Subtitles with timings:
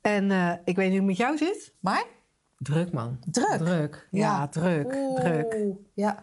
[0.00, 1.74] En eh, ik weet niet hoe het met jou zit.
[1.80, 2.04] Maar?
[2.58, 3.18] Druk man.
[3.30, 3.58] Druk?
[3.58, 4.48] Druk, ja, Ja.
[4.48, 5.56] druk, Oeh, druk.
[5.94, 6.22] Ja.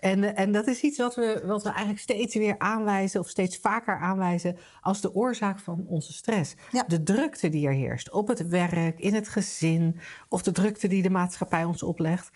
[0.00, 3.20] En, eh, en dat is iets wat we, wat we eigenlijk steeds weer aanwijzen...
[3.20, 6.54] of steeds vaker aanwijzen als de oorzaak van onze stress.
[6.72, 6.84] Ja.
[6.86, 10.00] De drukte die er heerst op het werk, in het gezin...
[10.28, 12.30] of de drukte die de maatschappij ons oplegt.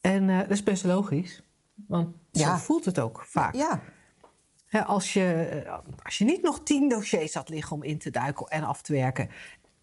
[0.00, 1.42] En eh, dat is best logisch,
[1.86, 2.48] want Ja.
[2.56, 3.54] zo voelt het ook vaak.
[3.54, 3.80] Ja.
[4.86, 5.64] Als, je,
[6.02, 8.92] als je niet nog tien dossiers had liggen om in te duiken en af te
[8.92, 9.28] werken,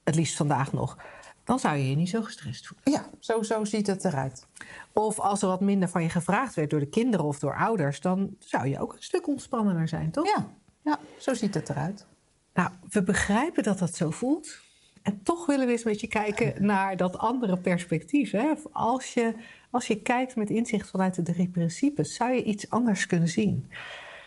[0.06, 0.98] het liefst vandaag nog,
[1.44, 2.92] dan zou je je niet zo gestrest voelen.
[3.02, 4.48] Ja, zo, zo ziet het eruit.
[4.94, 8.02] Of als er wat minder van je gevraagd werd door de kinderen of door ouders,
[8.02, 10.26] dan zou je ook een stuk ontspannender zijn, toch?
[10.26, 10.48] Ja.
[10.82, 12.06] ja, zo ziet het eruit.
[12.54, 14.64] Nou, we begrijpen dat dat zo voelt.
[15.02, 18.32] En toch willen we eens met je kijken naar dat andere perspectief.
[18.32, 18.54] Hè?
[18.72, 19.34] Als, je,
[19.70, 23.72] als je kijkt met inzicht vanuit de drie principes, zou je iets anders kunnen zien.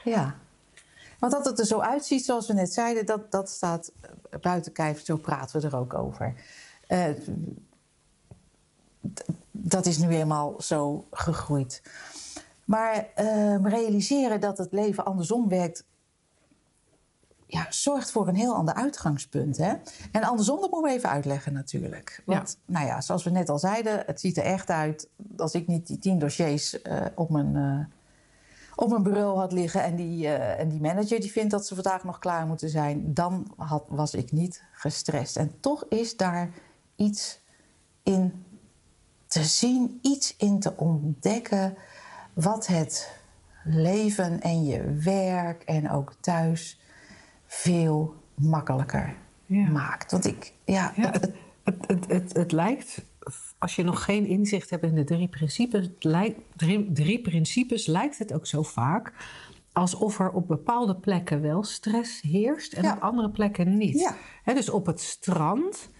[0.04, 0.38] Ja.
[1.18, 4.72] Want dat het er zo uitziet, zoals we net zeiden, dat, dat staat eh, buiten
[4.72, 5.04] kijf.
[5.04, 6.34] Zo praten we er ook over.
[6.86, 7.04] Eh,
[9.50, 11.82] dat is nu eenmaal zo gegroeid.
[12.64, 15.84] Maar eh, realiseren dat het leven andersom werkt,
[17.46, 19.56] ja, zorgt voor een heel ander uitgangspunt.
[19.56, 19.74] Hè?
[20.12, 22.22] En andersom, dat moeten we even uitleggen natuurlijk.
[22.24, 25.66] Want, nou ja, zoals we net al zeiden, het ziet er echt uit als ik
[25.66, 27.92] niet die tien dossiers eh, op mijn.
[28.80, 31.74] Op mijn bureau had liggen en die, eh, en die manager die vindt dat ze
[31.74, 35.36] vandaag nog klaar moeten zijn, dan had, was ik niet gestrest.
[35.36, 36.50] En toch is daar
[36.96, 37.40] iets
[38.02, 38.44] in
[39.26, 41.76] te zien, iets in te ontdekken
[42.32, 43.12] wat het
[43.64, 46.80] leven en je werk en ook thuis
[47.46, 49.14] veel makkelijker
[49.46, 49.68] Ja.
[49.68, 50.10] maakt.
[50.10, 51.32] Want ik, ja, Ja, het- het,
[51.64, 53.02] het, het, het, het lijkt,
[53.58, 58.18] als je nog geen inzicht hebt in de drie principes, lijkt, drie, drie principes, lijkt
[58.18, 59.12] het ook zo vaak
[59.72, 62.92] alsof er op bepaalde plekken wel stress heerst en Ja.
[62.94, 63.98] op andere plekken niet.
[64.44, 64.54] Ja.
[64.54, 65.90] Dus op het strand,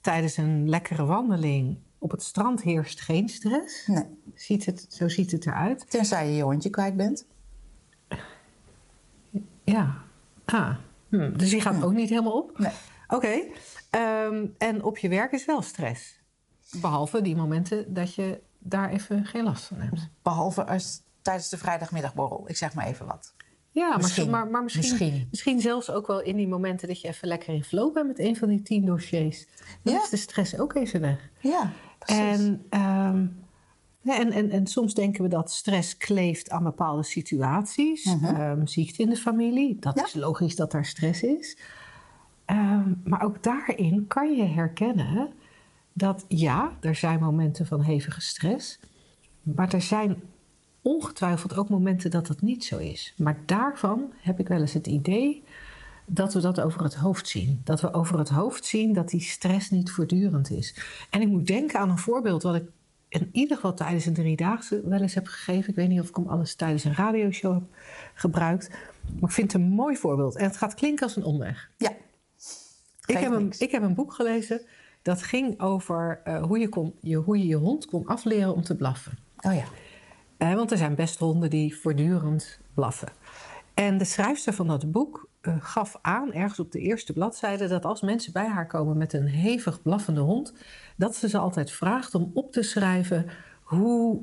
[0.00, 3.86] tijdens een lekkere wandeling, op het strand heerst geen stress.
[3.86, 5.90] nee, Ziet het, zo ziet het eruit.
[5.90, 7.26] tenzij je je hondje kwijt bent.
[9.64, 10.02] Ja.
[10.44, 10.76] Ah.
[11.08, 12.58] Hm, Dus die gaat ook niet helemaal op?
[12.58, 12.72] Nee.
[13.08, 13.40] Oké.
[13.90, 16.17] Ehm, en op je werk is wel stress.
[16.80, 20.08] Behalve die momenten dat je daar even geen last van hebt.
[20.22, 22.44] Behalve als tijdens de vrijdagmiddagborrel.
[22.48, 23.34] Ik zeg maar even wat.
[23.70, 24.30] Ja, maar- Misschien.
[24.30, 25.26] Maar, maar misschien, misschien.
[25.30, 25.60] Misschien.
[25.60, 28.36] zelfs ook wel in die momenten dat je even lekker in flow bent met een
[28.36, 29.46] van die tien dossiers.
[29.82, 30.02] Dan Ja.
[30.02, 31.30] is de stress ook even weg.
[31.40, 32.22] Ja, precies.
[32.38, 33.26] En, ehm,
[34.00, 38.04] ja, en, en, en soms denken we dat stress kleeft aan bepaalde situaties.
[38.22, 40.04] Ehm, ziekte in de familie, dat Mhm.
[40.04, 40.06] Ja.
[40.10, 41.58] is logisch dat daar stress is.
[42.44, 45.32] Ehm, maar ook daarin kan je herkennen
[45.98, 48.78] dat ja, er zijn momenten van hevige stress.
[49.42, 50.22] Maar er zijn
[50.82, 53.14] ongetwijfeld ook momenten dat dat niet zo is.
[53.16, 55.42] Maar daarvan heb ik wel eens het idee
[56.06, 57.60] dat we dat over het hoofd zien.
[57.64, 60.74] Dat we over het hoofd zien dat die stress niet voortdurend is.
[61.10, 62.64] En ik moet denken aan een voorbeeld wat ik
[63.08, 65.70] in ieder geval tijdens een driedaagse wel eens heb gegeven.
[65.70, 67.62] Ik weet niet of ik hem alles tijdens een radioshow heb
[68.14, 68.68] gebruikt.
[69.20, 70.36] Maar ik vind het een mooi voorbeeld.
[70.36, 71.70] En het gaat klinken als een omweg.
[71.76, 71.92] Ja.
[73.06, 74.60] Ik heb, een, ik heb een boek gelezen
[75.08, 78.62] dat ging over eh, hoe, je kon, je, hoe je je hond kon afleren om
[78.62, 79.18] te blaffen.
[79.40, 79.64] Oh ja.
[80.36, 83.08] Eh, want er zijn best honden die voortdurend blaffen.
[83.74, 87.84] En de schrijfster van dat boek eh, gaf aan, ergens op de eerste bladzijde, dat
[87.84, 90.54] als mensen bij haar komen met een hevig blaffende hond,
[90.96, 93.26] dat ze ze altijd vraagt om op te schrijven
[93.62, 94.22] hoe,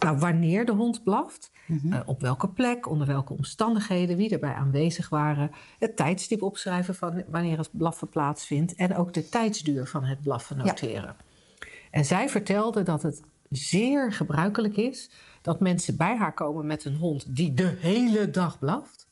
[0.00, 1.50] nou, wanneer de hond blaft,
[1.90, 7.22] eh, op welke plek, onder welke omstandigheden, wie erbij aanwezig waren, het tijdstip opschrijven van
[7.28, 10.64] wanneer het blaffen plaatsvindt en ook de tijdsduur van het blaffen Ja.
[10.64, 11.16] noteren.
[11.90, 15.10] En zij vertelde dat het zeer gebruikelijk is
[15.42, 19.08] dat mensen bij haar komen met een hond die de hele dag blaft.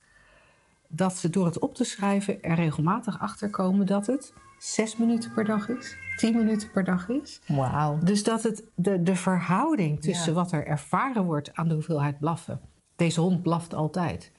[0.88, 5.32] Dat ze door het op te schrijven er regelmatig achter komen dat het zes minuten
[5.32, 7.40] per dag is, tien minuten per dag is.
[7.46, 7.98] Wauw.
[8.02, 10.38] Dus dat het de, de verhouding tussen Ja.
[10.38, 12.60] wat er ervaren wordt aan de hoeveelheid blaffen.
[12.96, 14.32] Deze hond blaft altijd.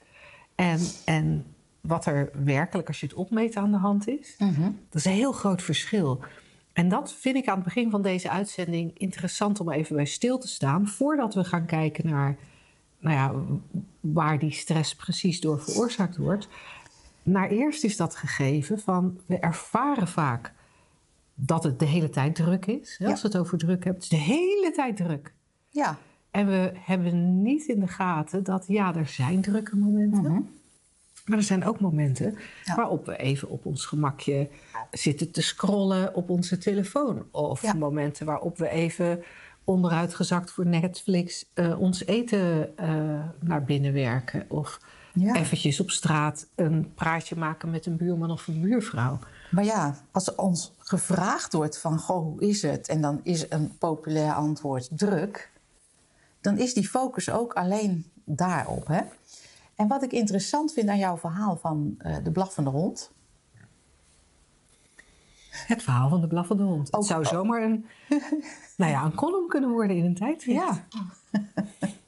[0.54, 1.44] En, en
[1.80, 4.34] wat er werkelijk, als je het opmeet, aan de hand is.
[4.38, 4.54] Dat
[4.92, 6.20] is een heel groot verschil.
[6.72, 10.38] En dat vind ik aan het begin van deze uitzending interessant om even bij stil
[10.38, 10.88] te staan.
[10.88, 12.36] Voordat we gaan kijken naar
[12.98, 13.32] nou ja,
[14.00, 16.48] waar die stress precies door veroorzaakt wordt.
[17.22, 20.52] Naar eerst is dat gegeven van we ervaren vaak
[21.34, 23.00] dat het de hele tijd druk is.
[23.04, 25.32] Als we het over druk hebben, het is de hele tijd druk.
[25.68, 25.98] Ja,
[26.30, 30.22] En we hebben niet in de gaten dat ja, er zijn drukke momenten.
[30.32, 30.40] Mhm.
[31.26, 32.74] Maar er zijn ook momenten Ja.
[32.74, 34.48] waarop we even op ons gemakje
[34.90, 37.24] zitten te scrollen op onze telefoon.
[37.30, 37.72] Of Ja.
[37.74, 39.22] momenten waarop we even
[39.64, 44.44] onderuitgezakt voor Netflix eh, ons eten eh, naar binnen werken.
[44.48, 44.80] Of
[45.14, 45.34] Ja.
[45.34, 49.18] eventjes op straat een praatje maken met een buurman of een buurvrouw.
[49.50, 52.88] maar ja, als ons gevraagd wordt van, goh, hoe is het?
[52.88, 55.50] En dan is een populair antwoord druk.
[56.40, 59.00] Dan is die focus ook alleen daarop, hè?
[59.74, 63.10] En wat ik interessant vind aan jouw verhaal van eh, de blaffende hond...
[65.50, 66.92] Het verhaal van de blaffende hond.
[66.92, 67.86] Ook- het zou zomaar een,
[68.76, 70.60] nou ja, een column kunnen worden in een tijdschrift.
[70.60, 70.86] Ja.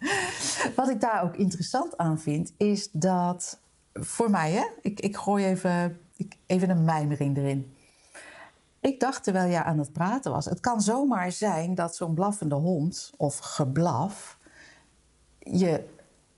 [0.77, 3.59] Wat ik daar ook interessant aan vind, is dat
[3.93, 7.77] voor mij, hè, ik, ik gooi even, ik, even een mijmering erin.
[8.81, 12.55] Ik dacht terwijl jij aan het praten was, het kan zomaar zijn dat zo'n blaffende
[12.55, 14.39] hond of geblaf
[15.39, 15.85] je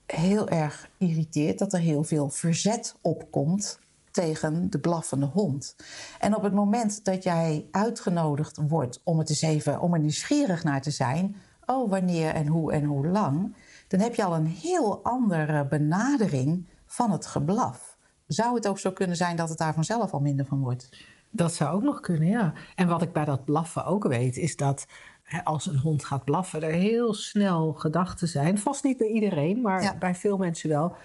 [0.05, 3.79] heel erg irriteert, dat er heel veel verzet opkomt
[4.11, 5.75] tegen de blaffende hond.
[6.19, 10.63] En op het moment dat jij uitgenodigd wordt om het eens even, om er nieuwsgierig
[10.63, 11.35] naar te zijn,
[11.65, 13.55] oh wanneer en hoe en hoe lang,
[13.97, 17.97] dan heb je al een heel andere benadering van het geblaf.
[18.27, 20.89] Zou het ook zo kunnen zijn dat het daar vanzelf al minder van wordt?
[21.29, 22.53] Dat zou ook nog kunnen, ja.
[22.75, 24.85] En wat ik bij dat blaffen ook weet, is dat
[25.23, 28.57] hè, als een hond gaat blaffen, er heel snel gedachten zijn.
[28.57, 29.97] Vast niet bij iedereen, maar Ja.
[29.97, 30.95] bij veel mensen wel.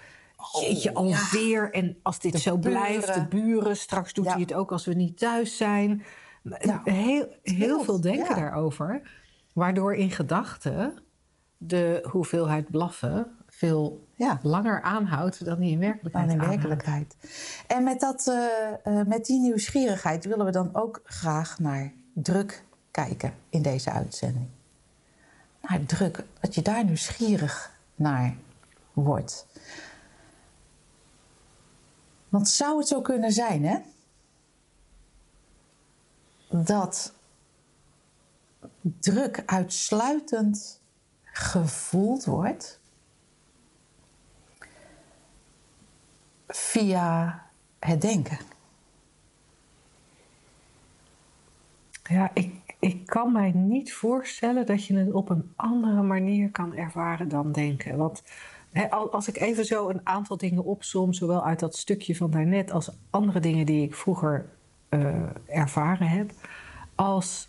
[0.61, 1.71] Jeetje, alweer.
[1.73, 3.77] En als dit zo blijft, de buren.
[3.77, 4.31] straks doet Ja.
[4.31, 6.03] hij het ook als we niet thuis zijn.
[6.59, 6.81] Ja.
[6.83, 9.01] Heel, heel veel denken daarover.
[9.53, 10.93] Waardoor in gedachten
[11.63, 14.39] de hoeveelheid blaffen veel Ja.
[14.41, 16.61] langer aanhoudt dan die in werkelijkheid dan in aanhoudt.
[16.63, 17.15] werkelijkheid.
[17.67, 22.63] En met, dat, eh, eh, met die nieuwsgierigheid willen we dan ook graag naar druk
[22.91, 24.47] kijken in deze uitzending.
[25.61, 28.35] Naar druk, dat je daar nieuwsgierig naar
[28.93, 29.47] wordt.
[32.29, 33.77] Want zou het zo kunnen zijn, hè?
[36.63, 37.13] Dat
[38.81, 40.80] druk uitsluitend
[41.31, 42.79] gevoeld wordt
[46.47, 47.41] via
[47.79, 48.37] het denken.
[52.03, 56.75] Ja, ik, ik kan mij niet voorstellen dat je het op een andere manier kan
[56.75, 57.97] ervaren dan denken.
[57.97, 58.23] Want
[58.89, 62.91] als ik even zo een aantal dingen opsom, zowel uit dat stukje van daarnet als
[63.09, 64.49] andere dingen die ik vroeger
[64.89, 66.31] eh, ervaren heb,
[66.95, 67.47] als,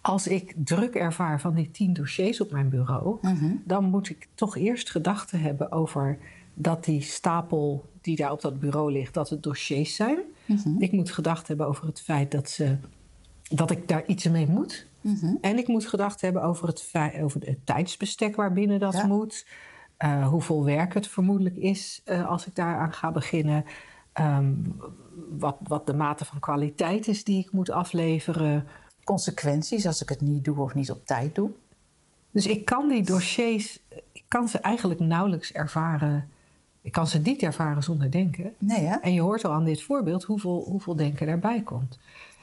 [0.00, 3.18] als ik druk ervaar van die tien dossiers op mijn bureau,
[3.64, 6.18] dan moet ik toch eerst gedachten hebben over
[6.54, 10.18] dat die stapel die daar op dat bureau ligt, dat het dossiers zijn.
[10.78, 12.76] Ik moet gedachten hebben over het feit dat, ze,
[13.42, 14.86] dat ik daar iets mee moet.
[15.40, 16.92] En ik moet gedachten hebben over het,
[17.22, 19.06] over het tijdsbestek waarbinnen dat Ja.
[19.06, 19.46] moet.
[19.96, 23.64] Eh, hoeveel werk het vermoedelijk is eh, als ik daaraan ga beginnen.
[24.12, 24.52] Ehm,
[25.38, 28.66] wat, wat de mate van kwaliteit is die ik moet afleveren.
[29.10, 31.50] Consequenties als ik het niet doe of niet op tijd doe.
[32.30, 33.80] Dus ik kan die dossiers,
[34.12, 36.28] ik kan ze eigenlijk nauwelijks ervaren.
[36.82, 38.54] Ik kan ze niet ervaren zonder denken.
[38.58, 38.96] Nee, hè?
[38.96, 41.98] En je hoort al aan dit voorbeeld hoeveel, hoeveel denken daarbij komt.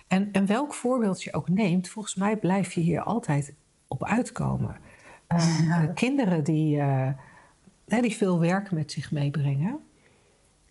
[0.07, 3.53] En, en welk voorbeeld je ook neemt, volgens mij blijf je hier altijd
[3.87, 4.77] op uitkomen.
[5.27, 7.13] Eh, kinderen die, eh,
[7.85, 9.79] die veel werk met zich meebrengen,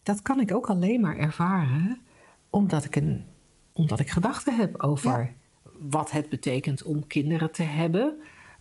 [0.03, 2.01] dat kan ik ook alleen maar ervaren
[2.51, 3.25] omdat ik, een,
[3.73, 5.35] omdat ik gedachten heb over.
[5.81, 8.17] Wat het betekent om kinderen te hebben.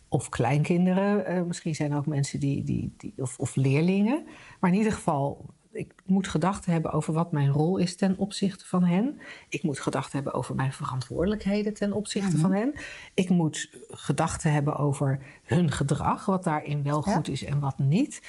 [0.07, 4.25] Of kleinkinderen, eh, misschien zijn er ook mensen die, die, die of, of leerlingen.
[4.59, 8.65] Maar in ieder geval, ik moet gedachten hebben over wat mijn rol is ten opzichte
[8.65, 9.19] van hen.
[9.49, 12.73] Ik moet gedachten hebben over mijn verantwoordelijkheden ten opzichte van hen.
[13.13, 17.15] Ik moet gedachten hebben over hun gedrag, wat daarin wel Ja.
[17.15, 18.21] goed is en wat niet.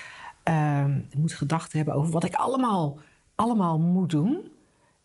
[0.43, 2.99] Ehm, ik moet gedachten hebben over wat ik allemaal,
[3.35, 4.51] allemaal moet doen.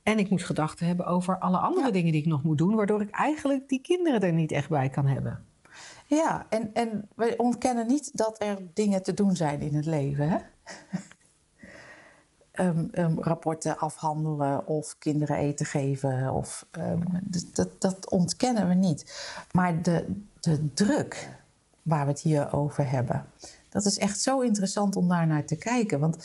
[0.03, 3.01] En ik moet gedachten hebben over alle andere dingen die ik nog moet doen, waardoor
[3.01, 5.45] ik eigenlijk die kinderen er niet echt bij kan hebben.
[6.05, 10.29] Ja, en, en wij ontkennen niet dat er dingen te doen zijn in het leven.
[10.29, 10.37] Hè?
[12.51, 16.33] Ehm, ehm, rapporten afhandelen of kinderen eten geven.
[16.33, 17.01] Of, ehm,
[17.53, 19.29] dat, dat ontkennen we niet.
[19.51, 20.05] Maar de,
[20.39, 21.29] de druk
[21.81, 23.25] waar we het hier over hebben,
[23.69, 25.99] dat is echt zo interessant om daar naar te kijken.
[25.99, 26.17] Want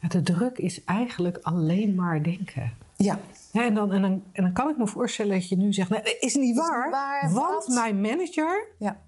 [0.00, 2.72] Ja, De druk is eigenlijk alleen maar denken.
[2.96, 3.18] ja,
[3.52, 5.90] Ja, en, dan, en, dan, en dan kan ik me voorstellen dat je nu zegt:
[5.90, 6.90] nee, is niet waar.
[6.90, 7.74] waar, want wat?
[7.74, 8.66] mijn manager.
[8.78, 9.00] ja,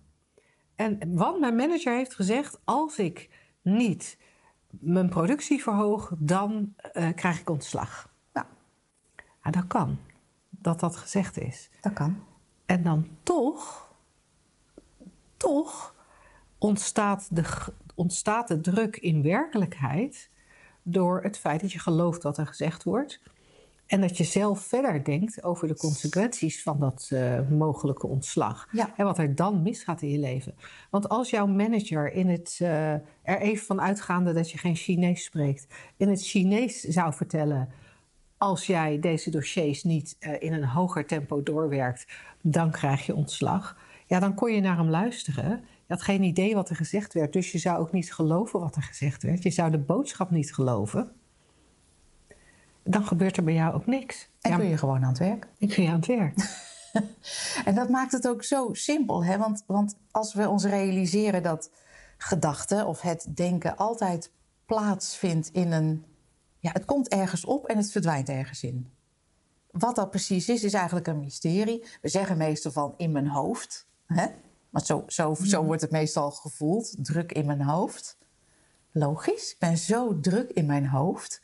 [0.74, 3.28] En, want mijn manager heeft gezegd: als ik
[3.62, 4.18] niet
[4.68, 8.12] mijn productie verhoog, dan eh, krijg ik ontslag.
[8.32, 8.46] nou,
[9.44, 9.98] Ja, dat kan.
[10.50, 11.70] Dat dat gezegd is.
[11.80, 12.22] Dat kan.
[12.66, 13.92] En dan toch,
[15.36, 15.94] toch
[16.58, 17.44] ontstaat de,
[17.94, 20.30] ontstaat de druk in werkelijkheid
[20.82, 23.20] door het feit dat je gelooft wat er gezegd wordt.
[23.92, 28.68] En dat je zelf verder denkt over de consequenties van dat eh, mogelijke ontslag.
[28.70, 28.92] Ja.
[28.96, 30.54] En wat er dan misgaat in je leven.
[30.90, 35.24] Want als jouw manager in het, eh, er even van uitgaande dat je geen Chinees
[35.24, 37.68] spreekt, in het Chinees zou vertellen.
[38.36, 42.06] Als jij deze dossiers niet eh, in een hoger tempo doorwerkt,
[42.40, 43.76] dan krijg je ontslag.
[44.06, 45.64] Ja, dan kon je naar hem luisteren.
[45.92, 48.82] Had geen idee wat er gezegd werd, dus je zou ook niet geloven wat er
[48.82, 49.42] gezegd werd.
[49.42, 51.12] Je zou de boodschap niet geloven.
[52.82, 54.28] Dan gebeurt er bij jou ook niks.
[54.40, 55.48] En ja, kun je gewoon aan het werk.
[55.58, 56.34] ik ga je aan het werk.
[57.64, 59.24] En dat maakt het ook zo simpel.
[59.24, 59.38] Hè?
[59.38, 61.70] Want, want als we ons realiseren dat
[62.16, 64.32] gedachten of het denken altijd
[64.66, 66.04] plaatsvindt in een.
[66.58, 68.90] Ja, het komt ergens op en het verdwijnt ergens in.
[69.70, 71.84] Wat dat precies is, is eigenlijk een mysterie.
[72.00, 73.86] We zeggen meestal van in mijn hoofd.
[74.06, 74.26] Hè?
[74.72, 76.94] Maar zo, zo, zo wordt het meestal gevoeld.
[77.04, 78.18] Druk in mijn hoofd.
[78.90, 79.50] Logisch.
[79.50, 81.40] Ik ben zo druk in mijn hoofd.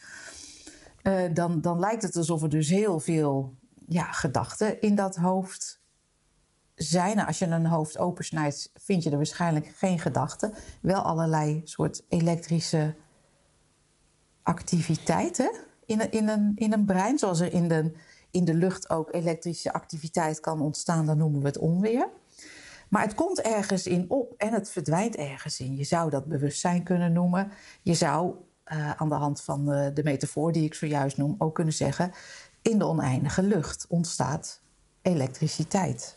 [1.02, 3.54] Eh, dan, dan lijkt het alsof er dus heel veel
[3.87, 5.80] ja, gedachten in dat hoofd
[6.75, 7.18] zijn.
[7.18, 10.52] Als je een hoofd opensnijdt, vind je er waarschijnlijk geen gedachten.
[10.80, 12.94] Wel allerlei soort elektrische
[14.42, 15.50] activiteiten
[15.87, 17.18] in een, in een, in een brein.
[17.18, 17.92] Zoals er in de,
[18.30, 22.08] in de lucht ook elektrische activiteit kan ontstaan, dan noemen we het onweer.
[22.88, 25.76] Maar het komt ergens in op en het verdwijnt ergens in.
[25.76, 27.50] Je zou dat bewustzijn kunnen noemen.
[27.83, 31.54] Je zou eh, aan de hand van de, de metafoor die ik zojuist noem ook
[31.54, 32.12] kunnen zeggen:
[32.62, 34.61] in de oneindige lucht ontstaat
[35.02, 36.16] elektriciteit.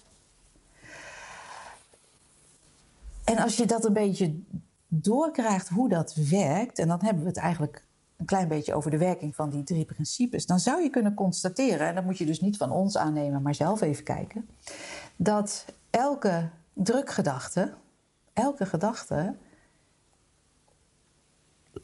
[3.24, 4.40] En als je dat een beetje
[4.88, 7.86] doorkrijgt hoe dat werkt, en dan hebben we het eigenlijk
[8.18, 11.88] een klein beetje over de werking van die drie principes, dan zou je kunnen constateren,
[11.88, 14.50] en dat moet je dus niet van ons aannemen, maar zelf even kijken,
[15.16, 16.50] dat elke
[16.84, 17.74] drukgedachte,
[18.34, 19.36] elke gedachte,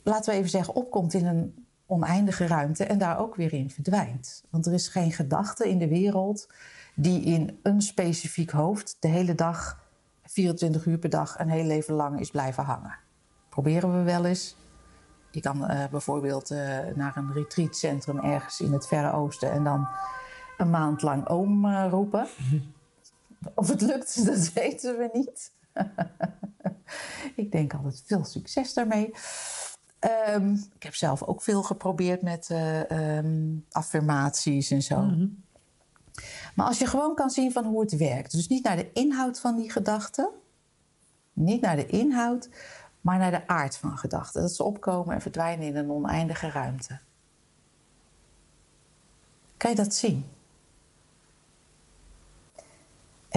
[0.02, 4.44] laten we even zeggen, opkomt in een oneindige ruimte en daar ook weer in verdwijnt.
[4.50, 6.48] Want er is geen gedachte in de wereld
[6.94, 9.86] die in een specifiek hoofd de hele dag,
[10.22, 12.98] 24 uur per dag, een heel leven lang is blijven hangen.
[13.48, 14.56] Proberen we wel eens.
[15.30, 19.88] Je kan eh, bijvoorbeeld eh, naar een retreatcentrum ergens in het Verre Oosten en dan
[20.56, 22.26] een maand lang oom eh, roepen.
[23.54, 25.52] Of het lukt, dat weten we niet.
[27.42, 29.14] ik denk altijd veel succes daarmee.
[29.98, 35.10] Ehm, ik heb zelf ook veel geprobeerd met eh, ehm, affirmaties en zo.
[36.54, 39.40] Maar als je gewoon kan zien van hoe het werkt, dus niet naar de inhoud
[39.40, 40.28] van die gedachten,
[41.32, 42.48] niet naar de inhoud,
[43.00, 44.40] maar naar de aard van gedachten.
[44.40, 46.98] Dat ze opkomen en verdwijnen in een oneindige ruimte.
[49.56, 50.24] Kan je dat zien?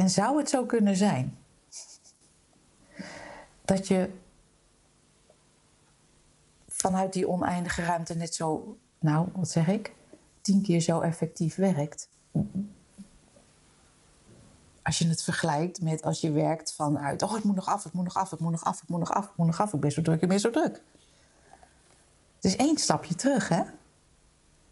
[0.01, 1.38] En zou het zo kunnen zijn
[3.65, 4.10] dat je
[6.67, 9.93] vanuit die oneindige ruimte net zo, nou, wat zeg ik,
[10.41, 12.10] tien keer zo effectief werkt?
[14.81, 17.93] Als je het vergelijkt met als je werkt vanuit, oh, het moet nog af, het
[17.93, 19.74] moet nog af, het moet nog af, het moet nog af, het moet nog af,
[19.74, 20.81] ik ben zo druk, ik ben zo druk.
[22.36, 23.63] Het is één stapje terug, hè?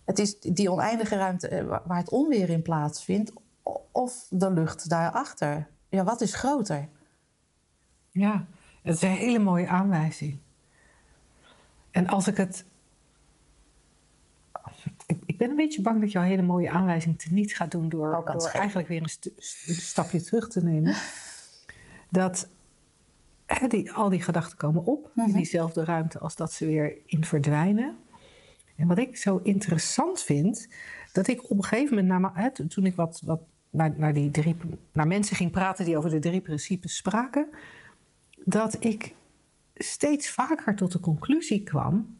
[0.06, 3.32] Het is die oneindige ruimte eh, waar het onweer in plaatsvindt,
[3.92, 5.68] of de lucht daarachter.
[5.90, 6.88] Ja, wat is groter?
[8.12, 8.46] Ja,
[8.84, 10.38] het is een hele mooie aanwijzing.
[11.92, 12.66] En als ik het.
[15.06, 18.16] Ik, ik ben een beetje bang dat jouw hele mooie aanwijzing teniet gaat doen door,
[18.16, 19.34] het door eigenlijk weer een,
[19.66, 20.96] een stapje terug te nemen.
[22.10, 22.50] Dat
[23.46, 27.26] hè, die, al die gedachten komen op in diezelfde ruimte als dat ze weer in
[27.26, 27.98] verdwijnen.
[28.76, 30.68] En wat ik zo interessant vind,
[31.12, 34.14] dat ik op een gegeven moment, ma- hè, toen- toen ik wat, wat naar, naar,
[34.14, 34.56] die drie,
[34.92, 37.48] naar mensen ging praten die over de drie principes spraken,
[38.46, 39.16] dat ik
[39.76, 42.18] steeds vaker tot de conclusie kwam: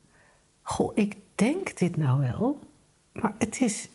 [0.62, 2.60] Goh, ik denk dit nou wel,
[3.14, 3.90] maar het is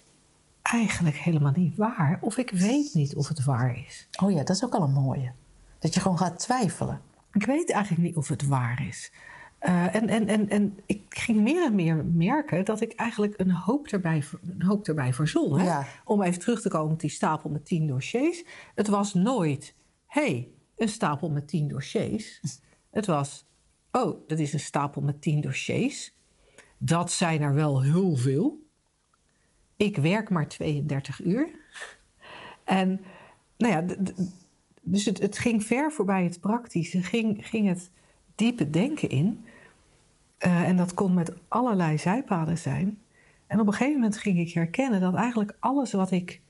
[0.63, 2.19] eigenlijk helemaal niet waar.
[2.21, 4.09] Of ik weet niet of het waar is.
[4.23, 5.33] Oh ja, dat is ook al een mooie.
[5.79, 7.01] Dat je gewoon gaat twijfelen.
[7.33, 9.13] Ik weet eigenlijk niet of het waar is.
[9.65, 13.51] Eh, en, en, en, en ik ging meer en meer merken dat ik eigenlijk een
[13.51, 14.23] hoop erbij,
[14.59, 15.59] een hoop erbij verzon.
[15.59, 15.65] Hè?
[15.65, 15.87] Ja.
[16.05, 18.45] Om even terug te komen op die stapel met tien dossiers.
[18.75, 19.75] Het was nooit,
[20.07, 22.41] hé, hey, een stapel met tien dossiers.
[22.91, 23.47] Het was,
[23.93, 26.15] oh, dat is een stapel met tien dossiers.
[26.79, 28.63] Dat zijn er wel heel veel.
[29.77, 31.49] Ik werk maar 32 uur.
[32.65, 33.01] En
[33.57, 33.97] nou ja,
[34.83, 37.91] dus het, het ging ver voorbij het praktische, ging, ging het
[38.35, 39.45] diepe denken in.
[40.45, 42.99] Eh, en dat kon met allerlei zijpaden zijn.
[43.47, 46.41] En op een gegeven moment ging ik herkennen dat eigenlijk alles wat, ik,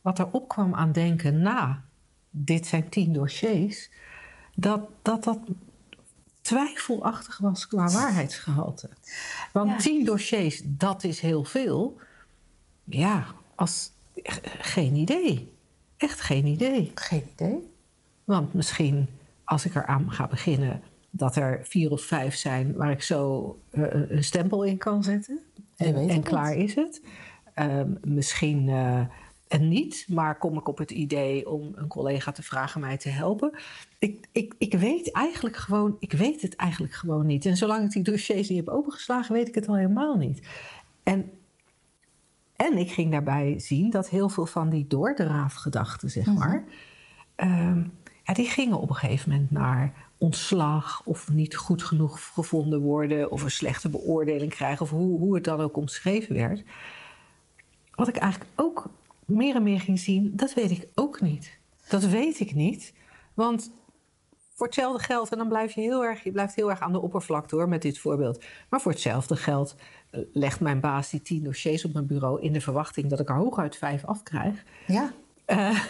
[0.00, 1.84] wat er opkwam aan denken na
[2.30, 3.90] dit zijn tien dossiers,
[4.54, 5.38] dat dat, dat
[6.40, 8.88] twijfelachtig was qua waarheidsgehalte.
[9.52, 9.76] Want Ja.
[9.76, 11.98] tien dossiers, dat is heel veel.
[12.84, 13.92] Ja, als,
[14.60, 15.52] geen idee.
[15.96, 16.92] Echt geen idee.
[16.94, 17.70] Geen idee.
[18.24, 19.08] Want misschien
[19.44, 23.82] als ik eraan ga beginnen, dat er vier of vijf zijn waar ik zo eh,
[24.08, 25.40] een stempel in kan zetten.
[25.76, 27.02] En, en klaar is het.
[27.54, 29.00] Ehm, misschien eh,
[29.50, 33.08] en niet, maar kom ik op het idee om een collega te vragen mij te
[33.08, 33.58] helpen.
[33.98, 37.46] Ik, ik, ik weet eigenlijk gewoon, ik weet het eigenlijk gewoon niet.
[37.46, 40.46] En zolang ik die dossiers niet heb opengeslagen, weet ik het al helemaal niet.
[41.02, 41.30] En,
[42.56, 46.64] en ik ging daarbij zien dat heel veel van die doordraafgedachten, zeg maar,
[47.34, 47.82] ehm,
[48.24, 53.30] ja, die gingen op een gegeven moment naar ontslag of niet goed genoeg gevonden worden
[53.30, 56.62] of een slechte beoordeling krijgen of hoe, hoe het dan ook omschreven werd.
[57.94, 58.90] Wat ik eigenlijk ook
[59.24, 61.58] meer en meer ging zien, dat weet ik ook niet.
[61.88, 62.94] Dat weet ik niet,
[63.34, 63.72] want
[64.54, 67.00] voor hetzelfde geld, en dan blijf je heel erg, je blijft heel erg aan de
[67.00, 68.44] oppervlakte hoor met dit voorbeeld.
[68.68, 69.76] Maar voor hetzelfde geld
[70.10, 73.28] eh, legt mijn baas die tien dossiers op mijn bureau in de verwachting dat ik
[73.28, 74.64] er hooguit vijf afkrijg.
[74.86, 75.12] Ja.
[75.44, 75.80] Eh,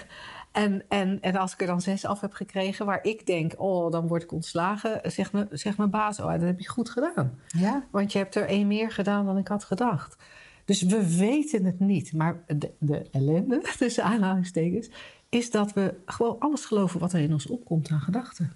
[0.53, 3.91] en, en, en als ik er dan zes af heb gekregen, waar ik denk, oh,
[3.91, 7.39] dan word ik ontslagen, zegt mijn, zegt mijn baas, oh, dat heb je goed gedaan.
[7.47, 7.85] Ja.
[7.91, 10.17] Want je hebt er één meer gedaan dan ik had gedacht.
[10.65, 12.13] Dus we weten het niet.
[12.13, 14.91] Maar de, de ellende, tussen aanhalingstekens,
[15.29, 18.53] is dat we gewoon alles geloven wat er in ons opkomt aan gedachten.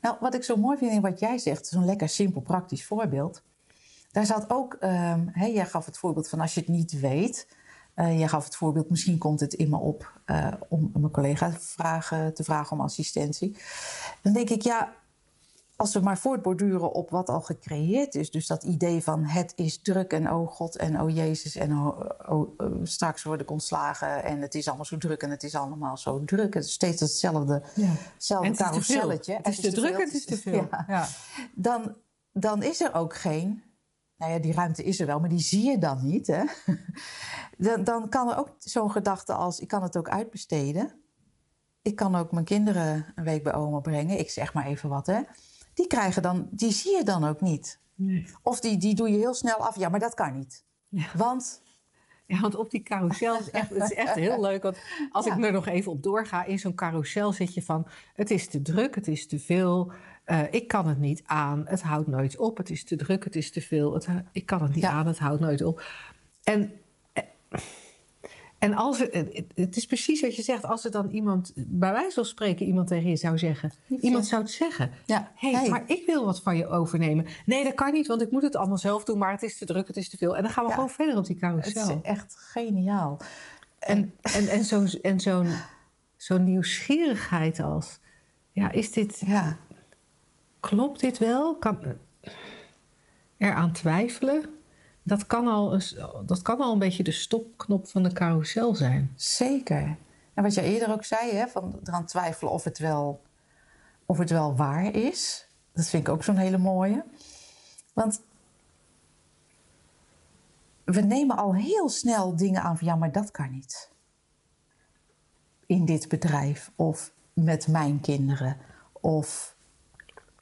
[0.00, 3.42] Nou, wat ik zo mooi vind in wat jij zegt, zo'n lekker simpel praktisch voorbeeld.
[4.12, 7.48] Daar zat ook, ehm hè, jij gaf het voorbeeld van als je het niet weet.
[7.94, 11.50] Eh, jij gaf het voorbeeld, misschien komt het in me op eh, om mijn collega
[11.50, 13.56] te vragen, te vragen om assistentie.
[14.22, 14.92] Dan denk ik, ja,
[15.76, 18.30] als we maar voortborduren op wat al gecreëerd is.
[18.30, 22.00] Dus dat idee van het is druk en oh god en oh jezus en oh,
[22.28, 24.24] oh, eh, straks word ik ontslagen.
[24.24, 26.54] En het is allemaal zo druk en het is allemaal zo druk.
[26.54, 27.86] Het is steeds hetzelfde, Ja.
[27.86, 28.54] het is te veel.
[28.54, 29.34] carouselletje.
[29.42, 30.68] Het is te druk, het is te veel.
[30.70, 31.06] Ja Ja.
[31.54, 31.94] dan,
[32.32, 33.62] dan is er ook geen.
[34.24, 36.26] Nou ja, die ruimte is er wel, maar die zie je dan niet.
[36.26, 36.44] Hè?
[37.58, 40.92] Dan, dan kan er ook zo'n gedachte als: ik kan het ook uitbesteden.
[41.82, 44.18] Ik kan ook mijn kinderen een week bij oma brengen.
[44.18, 45.20] Ik zeg maar even wat, hè?
[45.74, 47.80] Die krijgen dan, die zie je dan ook niet.
[47.94, 48.26] Nee.
[48.42, 49.76] Of die, die doe je heel snel af.
[49.76, 50.64] Ja, maar dat kan niet.
[50.88, 51.06] Ja.
[51.16, 51.62] Want,
[52.26, 54.62] Ja, want op die carousel is echt, het is echt heel leuk.
[54.62, 54.78] Want
[55.10, 55.36] als Ja.
[55.36, 57.86] ik er nog even op doorga, in zo'n carousel zit je van...
[58.14, 59.92] het is te druk, het is te veel,
[60.24, 62.56] eh, ik kan het niet aan, het houdt nooit op.
[62.56, 64.90] Het is te druk, het is te veel, het, ik kan het niet Ja.
[64.90, 65.82] aan, het houdt nooit op.
[66.44, 66.72] En,
[67.12, 67.22] eh,
[68.58, 71.92] en als er, het, het is precies wat je zegt, als er dan iemand, bij
[71.92, 73.72] wijze van spreken, iemand tegen je zou zeggen...
[74.00, 77.26] iemand zou het zeggen, ja, hey, maar ik wil wat van je overnemen.
[77.46, 79.64] Nee, dat kan niet, want ik moet het allemaal zelf doen, maar het is te
[79.64, 80.36] druk, het is te veel.
[80.36, 80.74] En dan gaan we Ja.
[80.74, 81.96] gewoon verder op die het carousel.
[82.02, 83.20] is echt geniaal.
[83.78, 85.46] En, en, en zo'n en zo'n
[86.16, 87.98] zo'n nieuwsgierigheid als...
[88.52, 89.22] Ja, is dit...
[89.26, 89.56] Ja,
[90.64, 91.56] Klopt dit wel?
[91.56, 91.78] Kan
[93.36, 94.44] eraan twijfelen?
[95.02, 95.82] Dat kan, al een,
[96.26, 99.12] dat kan al een beetje de stopknop van de carousel zijn.
[99.16, 99.96] Zeker.
[100.34, 103.22] En wat jij eerder ook zei, hè, van eraan twijfelen of het wel,
[104.06, 105.48] of het wel waar is.
[105.72, 107.04] Dat vind ik ook zo'n hele mooie.
[107.92, 108.22] Want
[110.84, 113.90] we nemen al heel snel dingen aan van ja, maar dat kan niet.
[115.66, 118.56] In dit bedrijf of met mijn kinderen
[118.92, 119.53] of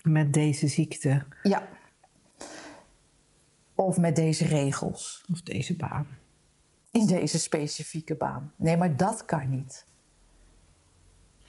[0.03, 1.69] Met deze ziekte ja.
[3.75, 5.25] Of met deze regels.
[5.33, 6.07] of deze baan.
[6.91, 8.53] in deze specifieke baan.
[8.57, 9.87] Nee, maar dat kan niet.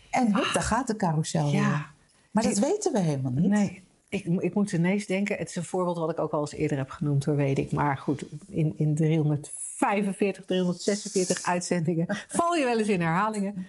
[0.09, 1.61] En hup, daar gaat de carousel weer.
[1.61, 1.91] Ja.
[2.31, 3.49] Maar dat weten we helemaal niet.
[3.49, 5.37] Nee, ik, ik moet ineens denken.
[5.37, 7.71] Het is een voorbeeld wat ik ook al eens eerder heb genoemd, hoor, weet ik.
[7.71, 13.67] Maar goed, in, in 345, 346 uitzendingen val je wel eens in herhalingen.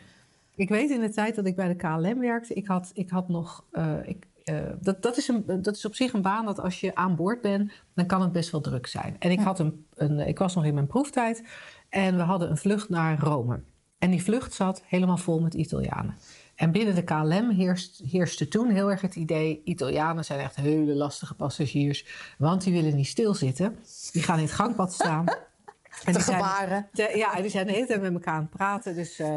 [0.55, 3.29] Ik weet in de tijd dat ik bij de KLM werkte, ik had, ik had
[3.29, 3.65] nog.
[3.73, 6.81] eh, ik, eh, dat, dat, is een, dat is op zich een baan dat als
[6.81, 9.17] je aan boord bent, dan kan het best wel druk zijn.
[9.19, 11.45] En ik, had een, een, ik was nog in mijn proeftijd
[11.89, 13.61] en we hadden een vlucht naar Rome.
[13.99, 16.15] En die vlucht zat helemaal vol met Italianen.
[16.55, 20.95] En binnen de KLM heerst, heerste toen heel erg het idee: Italianen zijn echt hele
[20.95, 22.07] lastige passagiers,
[22.39, 23.79] want die willen niet stilzitten.
[24.13, 25.27] Die gaan in het gangpad staan.
[26.05, 26.89] En Te zijn- gebaren.
[26.93, 28.95] ja, en die zijn de hele tijd met elkaar aan het praten.
[28.95, 29.37] Dus, eh,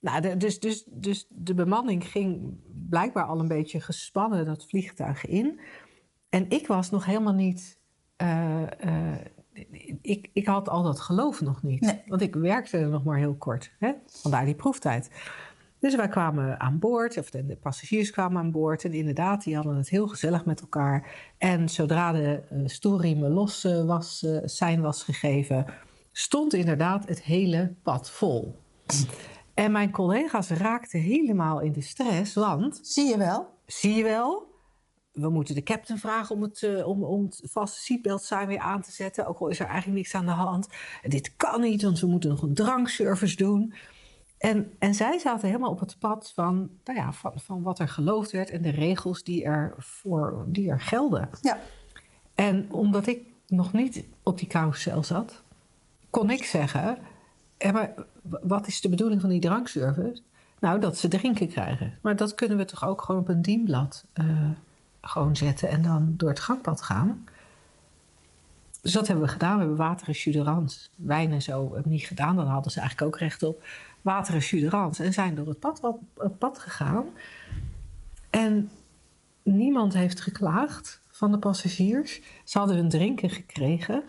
[0.00, 2.56] nou, de, dus, dus, dus de bemanning ging
[2.94, 5.60] blijkbaar al een beetje gespannen dat vliegtuig in.
[6.28, 7.78] En ik was nog helemaal niet.
[8.16, 9.20] eh, eh,
[10.00, 11.80] ik, ik had al dat geloof nog niet.
[11.80, 12.02] Nee.
[12.06, 13.72] Want ik werkte er nog maar heel kort.
[13.78, 13.92] Hè?
[14.06, 15.10] Vandaar die proeftijd.
[15.78, 18.84] Dus wij kwamen aan boord, of de, de passagiers kwamen aan boord.
[18.84, 21.10] En inderdaad, die hadden het heel gezellig met elkaar.
[21.38, 25.66] En zodra de uh, stoelriemen los eh, was, eh, zijn was gegeven,
[26.12, 28.58] stond inderdaad het hele pad vol.
[29.54, 33.52] En mijn collega's raakten helemaal in de stress, want Zie je wel?
[33.66, 34.54] zie je wel,
[35.14, 38.00] we moeten de captain vragen om het, eh, om, om het vaste
[38.46, 39.26] weer aan te zetten.
[39.26, 40.68] Ook al is er eigenlijk niks aan de hand.
[41.02, 43.74] En dit kan niet, want we moeten nog een drankservice doen.
[44.38, 47.88] En, en zij zaten helemaal op het pad van, nou ja, van, van wat er
[47.88, 51.28] geloofd werd en de regels die er, voor, die er gelden.
[51.40, 51.58] Ja.
[52.34, 55.42] En omdat ik nog niet op die carousel zat,
[56.10, 56.98] kon ik zeggen:
[57.58, 57.94] "Ja, maar
[58.42, 60.22] wat is de bedoeling van die drankservice?
[60.60, 61.98] Nou, dat ze drinken krijgen.
[62.00, 64.50] Maar dat kunnen we toch ook gewoon op een dienblad eh,
[65.00, 67.24] gewoon zetten en dan door het gangpad gaan.
[68.84, 69.52] Dus dat hebben we gedaan.
[69.52, 70.76] We hebben water en jus d'orange.
[70.96, 72.36] Wijn en zo hebben niet gedaan.
[72.36, 73.64] Dan hadden ze eigenlijk ook recht op.
[74.02, 75.02] Water en jus d'orange.
[75.02, 75.80] En zijn door het pad,
[76.16, 77.04] het pad gegaan.
[78.30, 78.70] En
[79.42, 82.20] niemand heeft geklaagd van de passagiers.
[82.44, 84.02] Ze hadden hun drinken gekregen.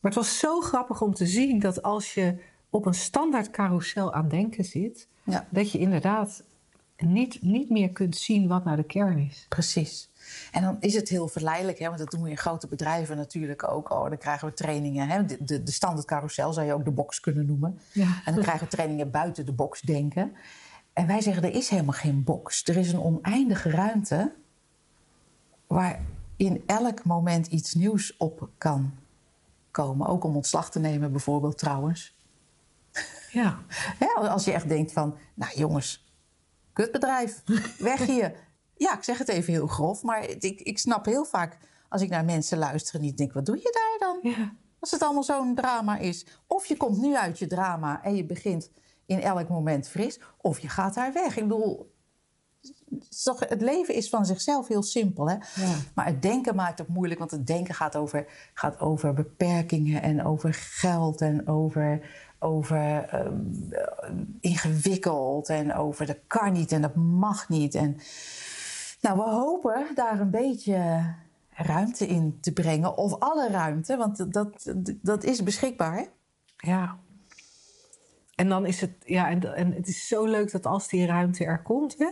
[0.00, 2.38] Maar het was zo grappig om te zien dat als je
[2.72, 5.46] op een standaard carousel aan denken zit, Ja.
[5.50, 6.42] dat je inderdaad
[6.96, 9.46] niet, niet meer kunt zien wat nou de kern is.
[9.48, 10.10] Precies.
[10.52, 13.68] En dan is het heel verleidelijk, hè, want dat doen we in grote bedrijven natuurlijk
[13.68, 13.90] ook.
[13.90, 15.08] Oh, dan krijgen we trainingen.
[15.08, 15.24] Hè.
[15.24, 17.78] De, de, de standaard carousel zou je ook de box kunnen noemen.
[17.92, 18.22] Ja.
[18.24, 20.32] En dan krijgen we trainingen buiten de box denken.
[20.92, 22.64] En wij zeggen, er is helemaal geen box.
[22.68, 24.32] Er is een oneindige ruimte
[25.66, 26.00] waar
[26.36, 28.92] in elk moment iets nieuws op kan
[29.70, 30.06] komen.
[30.06, 32.14] Ook om ontslag te nemen bijvoorbeeld trouwens.
[33.32, 33.58] Ja.
[33.98, 36.12] Hè, als je echt denkt van, nou jongens,
[36.72, 37.42] kutbedrijf,
[37.78, 38.34] weg hier.
[38.76, 42.08] Ja, ik zeg het even heel grof, maar ik, ik snap heel vaak als ik
[42.08, 44.32] naar mensen luister en niet denk, wat doe je daar dan?
[44.32, 44.52] ja.
[44.80, 46.26] Als het allemaal zo'n drama is.
[46.46, 48.70] Of je komt nu uit je drama en je begint
[49.06, 51.36] in elk moment fris, of je gaat daar weg.
[51.36, 51.92] Ik bedoel,
[53.38, 55.28] het leven is van zichzelf heel simpel.
[55.28, 55.34] Hè?
[55.34, 55.74] Ja.
[55.94, 60.24] Maar het denken maakt het moeilijk, want het denken gaat over, gaat over beperkingen en
[60.24, 62.08] over geld en over,
[62.42, 67.74] over ehm, ingewikkeld en over dat kan niet en dat mag niet.
[67.74, 67.96] En,
[69.00, 71.04] nou, we hopen daar een beetje
[71.54, 76.06] ruimte in te brengen, of alle ruimte, want dat, dat is beschikbaar.
[76.56, 76.98] Ja.
[78.34, 81.44] En dan is het, ja, en, en het is zo leuk dat als die ruimte
[81.44, 82.08] er komt, hè,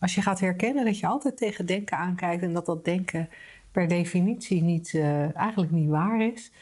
[0.00, 3.28] als je gaat herkennen dat je altijd tegen denken aankijkt en dat dat denken
[3.72, 6.52] per definitie niet, eh, eigenlijk niet waar is.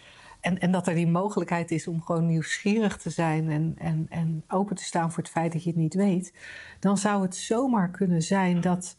[0.42, 4.44] En, en dat er die mogelijkheid is om gewoon nieuwsgierig te zijn en, en, en
[4.48, 6.33] open te staan voor het feit dat je het niet weet,
[6.81, 8.96] dan zou het zomaar kunnen zijn dat,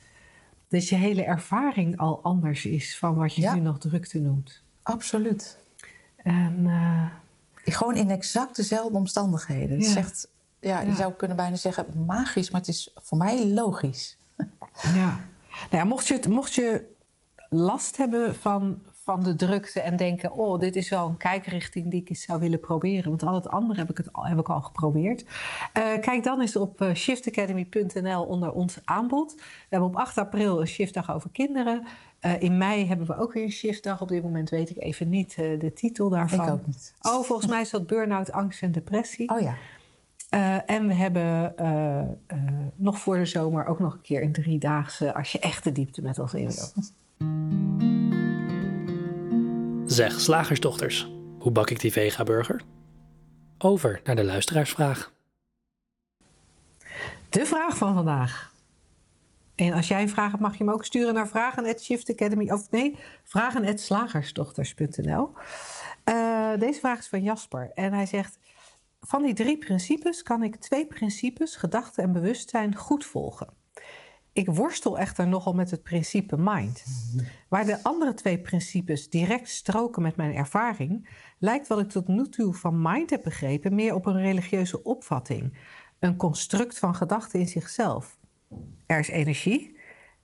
[0.68, 3.54] dat je hele ervaring al anders is van wat je Ja.
[3.54, 4.62] nu nog drukte noemt.
[4.84, 5.58] Absoluut.
[6.18, 7.06] En eh,
[7.66, 9.78] Gewoon in exact dezelfde omstandigheden.
[9.78, 10.06] Het is Ja.
[10.60, 10.96] ja, je Ja.
[10.96, 14.18] zou kunnen bijna zeggen magisch, maar het is voor mij logisch.
[14.94, 15.20] Ja.
[15.70, 16.92] Nou ja, mocht je, het- mocht je
[17.50, 22.02] last hebben van, van de drukte en denken: oh, dit is wel een kijkrichting die
[22.02, 23.10] ik eens zou willen proberen.
[23.10, 25.26] Want al het andere heb ik, het al, heb ik al geprobeerd.
[25.74, 29.34] Eh, kijk dan eens op eh, shiftacademy.nl onder ons aanbod.
[29.36, 31.84] We hebben op 8 april een shiftdag over kinderen.
[32.20, 34.02] Eh, in mei hebben we ook weer een shiftdag.
[34.02, 36.46] Op dit moment weet ik even niet de titel daarvan.
[36.46, 36.94] Ik ook niet.
[37.02, 39.30] Oh, volgens mij is dat burn-out, angst en depressie.
[39.30, 39.56] Oh ja.
[40.66, 41.56] En we hebben
[42.76, 45.14] nog voor de zomer ook nog een keer een driedaagse...
[45.14, 47.83] als je echt de diepte met ons in wil.
[49.94, 52.62] Zeg, slagersdochters, hoe bak ik die vega-burger?
[53.58, 55.14] Over naar de luisteraarsvraag.
[57.30, 58.54] De vraag van vandaag.
[59.56, 62.98] En als jij een vraag hebt, mag je hem ook sturen naar vragen@shiftacademy of nee,
[63.24, 65.32] vragen@slagersdochters.nl.
[66.04, 68.40] Eh, deze vraag is van Jasper en hij zegt:
[69.02, 73.63] van die drie principes kan ik twee principes, gedachte en bewustzijn, goed volgen.
[74.34, 76.84] Ik worstel echter nogal met het principe mind.
[77.48, 82.30] Waar de andere twee principes direct stroken met mijn ervaring, lijkt wat ik tot nu
[82.30, 85.58] toe van mind heb begrepen meer op een religieuze opvatting,
[86.00, 88.18] een construct van gedachten in zichzelf.
[88.86, 89.78] Er is energie,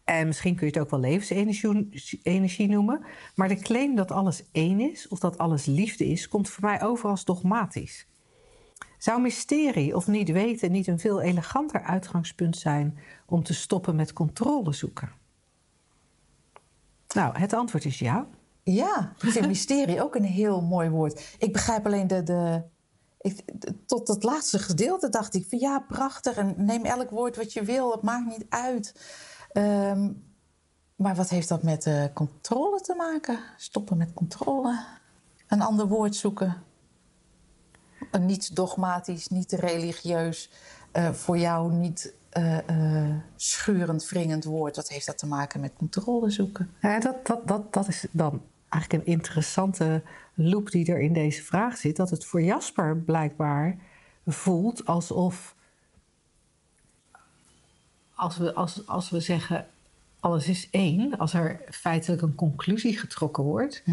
[0.03, 4.43] en misschien kun je het ook wel levensenergie energie noemen, maar de claim dat alles
[4.51, 8.07] één is of dat alles liefde is, komt voor mij over als dogmatisch.
[8.99, 14.13] Zou mysterie of niet weten niet een veel eleganter uitgangspunt zijn om te stoppen met
[14.13, 15.11] controle zoeken?
[17.13, 18.27] Nou, het antwoord is ja.
[18.63, 21.35] Ja, ik vind mysterie ook een heel mooi woord.
[21.37, 22.23] Ik begrijp alleen de.
[22.23, 22.61] de
[23.21, 23.43] ik,
[23.85, 26.37] tot het laatste gedeelte dacht ik van ja, prachtig.
[26.37, 28.95] En neem elk woord wat je wil, het maakt niet uit.
[29.51, 30.11] Ehm,
[30.95, 33.39] maar wat heeft dat met eh, controle te maken?
[33.57, 34.85] Stoppen met controle.
[35.47, 36.63] Een ander woord zoeken.
[38.11, 40.49] Een niet dogmatisch, niet religieus.
[40.91, 44.75] eh, voor jou niet eh, eh, schurend, wringend woord.
[44.75, 46.69] Wat heeft dat te maken met controle zoeken?
[46.81, 50.01] Ja, dat, dat, dat, dat is dan eigenlijk een interessante
[50.33, 51.95] loop die er in deze vraag zit.
[51.95, 53.77] Dat het voor Jasper blijkbaar
[54.25, 55.55] voelt alsof.
[58.13, 59.67] Als we, als, als we zeggen
[60.19, 63.83] alles is één, als er feitelijk een conclusie getrokken wordt,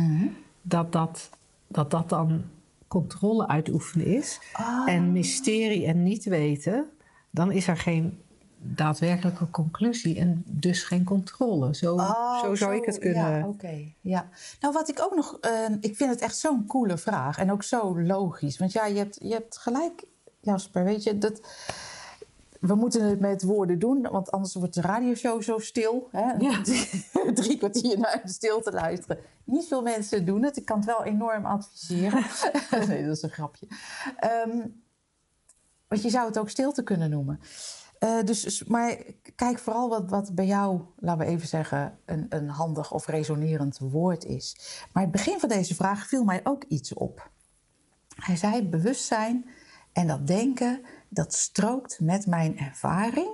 [0.63, 1.31] dat, dat,
[1.67, 2.45] dat dat dan
[2.89, 4.41] controle uitoefenen is.
[4.87, 6.91] En mysterie en niet weten,
[7.31, 8.19] dan is er geen
[8.59, 11.75] daadwerkelijke conclusie en dus geen controle.
[11.75, 13.39] Zo, Oh, zo zou ik het kunnen.
[13.39, 13.93] Ja, oké.
[14.01, 14.29] Ja.
[14.61, 15.39] Nou, wat ik ook nog...
[15.41, 17.39] eh, ik vind het echt zo'n coole vraag.
[17.39, 18.59] En ook zo logisch.
[18.59, 20.05] Want ja, je hebt, je hebt gelijk,
[20.41, 20.85] Jasper.
[20.85, 21.41] Weet je, dat...
[22.67, 26.09] We moeten het met woorden doen, want anders wordt de radioshow zo stil.
[26.11, 26.33] Hè?
[26.39, 26.63] Ja.
[27.35, 29.19] Drie kwartier naar de stilte luisteren.
[29.45, 30.57] Niet veel mensen doen het.
[30.57, 32.25] Ik kan het wel enorm adviseren.
[32.89, 33.67] nee, dat is een grapje.
[34.17, 34.67] Ehm,
[35.89, 37.41] want je zou het ook stilte kunnen noemen.
[37.99, 38.97] Eh, dus, maar
[39.35, 43.79] kijk vooral wat, wat bij jou, laten we even zeggen, een, een handig of resonerend
[43.79, 44.57] woord is.
[44.93, 47.31] Maar het begin van deze vraag viel mij ook iets op.
[48.15, 49.47] Hij zei: bewustzijn
[49.93, 53.29] en dat denken, dat strookt met mijn ervaring.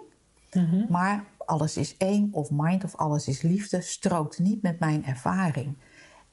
[0.88, 5.76] Maar alles is één, of mind of alles is liefde, strookt niet met mijn ervaring.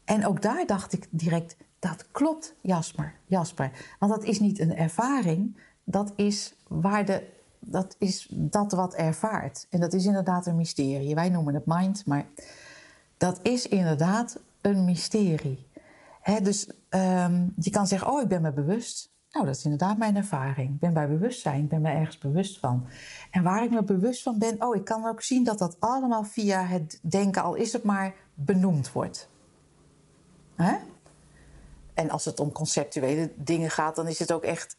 [0.06, 3.14] En ook daar dacht ik direct: dat klopt, Jasper.
[3.26, 3.72] Jasper.
[4.00, 9.68] Want dat is niet een ervaring, dat is waar de dat is dat wat ervaart.
[9.70, 11.16] En dat is inderdaad een mysterie.
[11.16, 12.26] Wij noemen het mind, maar
[13.18, 15.68] dat is inderdaad een mysterie.
[16.44, 19.12] Dus ehm, je kan zeggen, oh, ik ben me bewust.
[19.32, 20.70] Nou, dat is inderdaad mijn ervaring.
[20.70, 22.88] Ik ben bij bewustzijn, ik ben me ergens bewust van.
[23.32, 26.24] En waar ik me bewust van ben, oh, ik kan ook zien dat dat allemaal
[26.24, 29.30] via het denken, al is het maar, benoemd wordt.
[30.56, 30.76] Hè?
[31.94, 34.78] En als het om conceptuele dingen gaat, dan is het ook echt,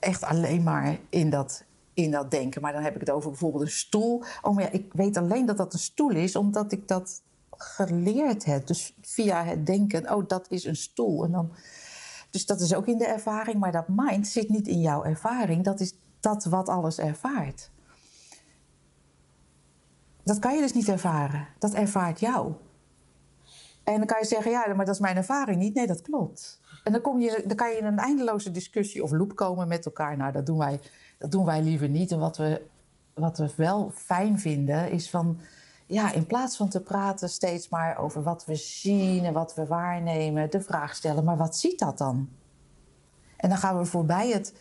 [0.00, 2.62] echt alleen maar in dat, in dat denken.
[2.62, 4.24] Maar dan heb ik het over bijvoorbeeld een stoel.
[4.42, 8.44] Oh, maar ja, ik weet alleen dat dat een stoel is, omdat ik dat geleerd
[8.44, 8.66] heb.
[8.66, 11.24] Dus via het denken, oh, dat is een stoel.
[11.24, 11.52] En dan,
[12.36, 15.64] dus dat is ook in de ervaring, maar dat mind zit niet in jouw ervaring.
[15.64, 17.70] Dat is dat wat alles ervaart.
[20.22, 21.46] Dat kan je dus niet ervaren.
[21.58, 22.52] Dat ervaart jou.
[23.84, 25.74] En dan kan je zeggen, ja, maar dat is mijn ervaring niet.
[25.74, 26.60] Nee, dat klopt.
[26.84, 29.86] En dan, kom je, dan kan je in een eindeloze discussie of loop komen met
[29.86, 30.16] elkaar.
[30.16, 30.80] Nou, dat doen wij,
[31.18, 32.10] dat doen wij liever niet.
[32.10, 32.62] En wat we,
[33.14, 35.38] wat we wel fijn vinden, is van...
[35.86, 39.66] Ja, in plaats van te praten steeds maar over wat we zien en wat we
[39.66, 40.50] waarnemen...
[40.50, 42.28] de vraag stellen, maar wat ziet dat dan?
[43.36, 44.54] En dan gaan we voorbij het,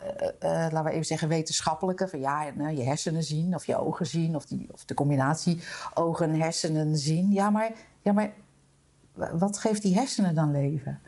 [0.00, 2.08] eh, eh, laten we even zeggen, wetenschappelijke...
[2.08, 4.36] van ja, nou, je hersenen zien of je ogen zien...
[4.36, 5.62] of, die, of de combinatie
[5.94, 7.32] ogen-hersenen zien.
[7.32, 8.32] Ja maar, ja, maar
[9.14, 11.00] wat geeft die hersenen dan leven?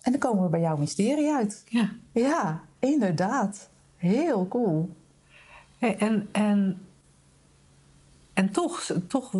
[0.00, 1.62] En dan komen we bij jouw mysterie uit.
[1.68, 1.90] Ja.
[2.12, 3.68] Ja, inderdaad.
[3.96, 4.96] Heel cool.
[5.78, 6.85] Hey, en, en,
[8.36, 9.32] en toch, toch,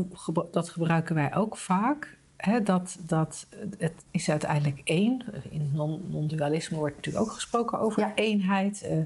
[0.50, 2.16] dat gebruiken wij ook vaak.
[2.36, 3.46] Hè, dat, dat
[3.78, 5.24] het is uiteindelijk één.
[5.50, 8.14] In non- non-dualisme wordt natuurlijk ook gesproken over Ja.
[8.14, 8.82] eenheid.
[8.82, 8.98] Eh,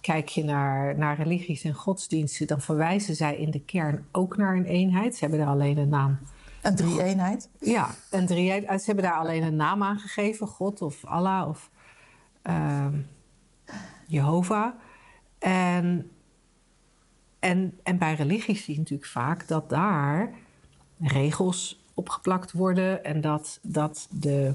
[0.00, 4.56] kijk je naar, naar religies en godsdiensten, dan verwijzen zij in de kern ook naar
[4.56, 5.14] een eenheid.
[5.14, 6.18] Ze hebben daar alleen een naam.
[6.62, 7.48] Een drie-eenheid.
[7.60, 8.50] Ja, een drie.
[8.60, 11.70] Ze hebben daar alleen een naam aan gegeven: God of Allah of
[12.42, 12.98] ehm,
[14.06, 14.74] Jehovah.
[15.38, 16.10] En,
[17.44, 20.32] en, en bij religies zie je natuurlijk vaak dat daar
[21.00, 24.54] regels opgeplakt worden en dat, dat de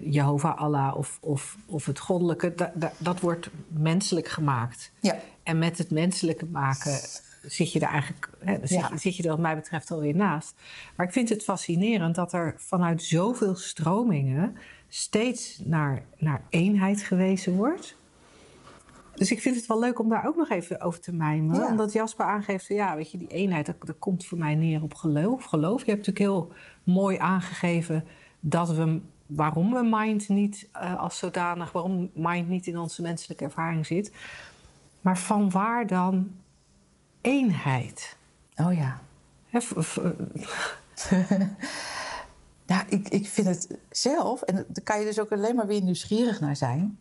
[0.00, 4.92] Jehovah, Allah of, of, of het goddelijke, da- da- dat wordt menselijk gemaakt.
[5.00, 5.16] Ja.
[5.42, 6.98] En met het menselijke maken
[7.42, 8.96] zit je er eigenlijk, hè, zit, Ja.
[8.96, 10.54] zit je er wat mij betreft alweer naast.
[10.96, 14.56] Maar ik vind het fascinerend dat er vanuit zoveel stromingen
[14.88, 17.96] steeds naar, naar eenheid gewezen wordt.
[19.14, 21.62] Dus ik vind het wel leuk om daar ook nog even over te mijmeren.
[21.62, 21.68] Ja.
[21.70, 24.94] Omdat Jasper aangeeft, ja, weet je, die eenheid, dat, dat komt voor mij neer op
[24.94, 25.44] geloof.
[25.44, 25.84] geloof.
[25.84, 26.52] Je hebt natuurlijk heel
[26.84, 28.04] mooi aangegeven
[28.40, 33.44] dat we, waarom we mind niet eh, als zodanig, waarom mind niet in onze menselijke
[33.44, 34.12] ervaring zit.
[35.00, 36.30] Maar van waar dan
[37.20, 38.16] eenheid?
[38.56, 39.00] Oh ja.
[39.52, 39.98] V-
[42.66, 45.82] Nou, ik, ik vind het zelf, en daar kan je dus ook alleen maar weer
[45.82, 46.98] nieuwsgierig naar zijn.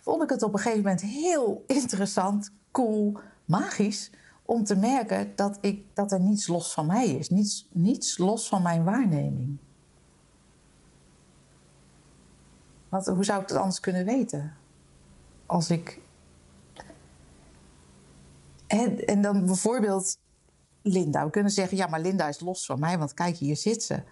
[0.00, 4.10] Vond ik het op een gegeven moment heel interessant, cool, magisch.
[4.42, 7.28] Om te merken dat, ik, dat er niets los van mij is.
[7.28, 9.58] Niets, niets los van mijn waarneming.
[12.88, 14.56] Want hoe zou ik het anders kunnen weten?
[15.46, 16.00] Als ik.
[18.66, 20.18] En, en dan bijvoorbeeld
[20.82, 21.24] Linda.
[21.24, 24.02] We kunnen zeggen, ja, maar Linda is los van mij, want kijk, hier zit ze.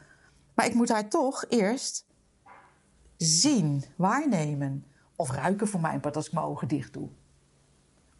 [0.54, 2.06] Maar ik moet haar toch eerst
[3.16, 4.84] zien, waarnemen.
[5.20, 7.08] Of ruiken voor mijn part als ik mijn ogen dicht doe.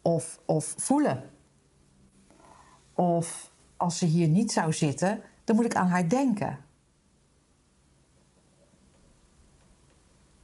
[0.01, 1.29] Of, of voelen.
[2.93, 6.57] Of als ze hier niet zou zitten, dan moet ik aan haar denken.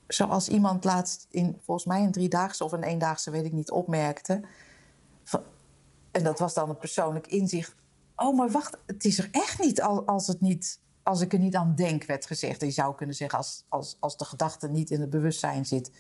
[0.07, 4.41] Zoals iemand laatst in, volgens mij een driedaagse of een eendaagse, weet ik niet, opmerkte.
[6.11, 7.75] En dat was dan een persoonlijk inzicht.
[8.15, 11.55] Oh, maar wacht, het is er echt niet als, het niet, als ik er niet
[11.55, 12.61] aan denk, werd gezegd.
[12.61, 15.91] Je zou kunnen zeggen, als, als, als de gedachte niet in het bewustzijn zit,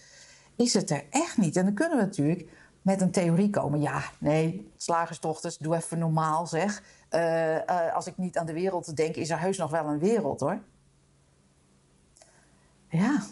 [0.55, 1.55] is het er echt niet.
[1.55, 2.49] En dan kunnen we natuurlijk
[2.81, 3.81] met een theorie komen.
[3.81, 6.83] Ja, nee, slagersdochters, doe even normaal zeg.
[7.09, 9.99] Eh, eh, als ik niet aan de wereld denk, is er heus nog wel een
[9.99, 10.59] wereld hoor.
[12.89, 13.23] Ja,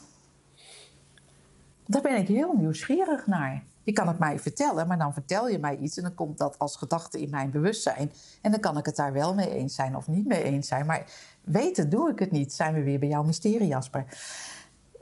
[1.88, 3.64] daar ben ik heel nieuwsgierig naar.
[3.84, 6.60] Je kan het mij vertellen, maar dan vertel je mij iets en dan komt dat
[6.60, 8.12] als gedachte in mijn bewustzijn.
[8.42, 10.86] En dan kan ik het daar wel mee eens zijn of niet mee eens zijn.
[10.86, 11.04] Maar
[11.42, 12.54] weten doe ik het niet.
[12.54, 14.06] Zijn we weer bij jouw mysterie, Jasper.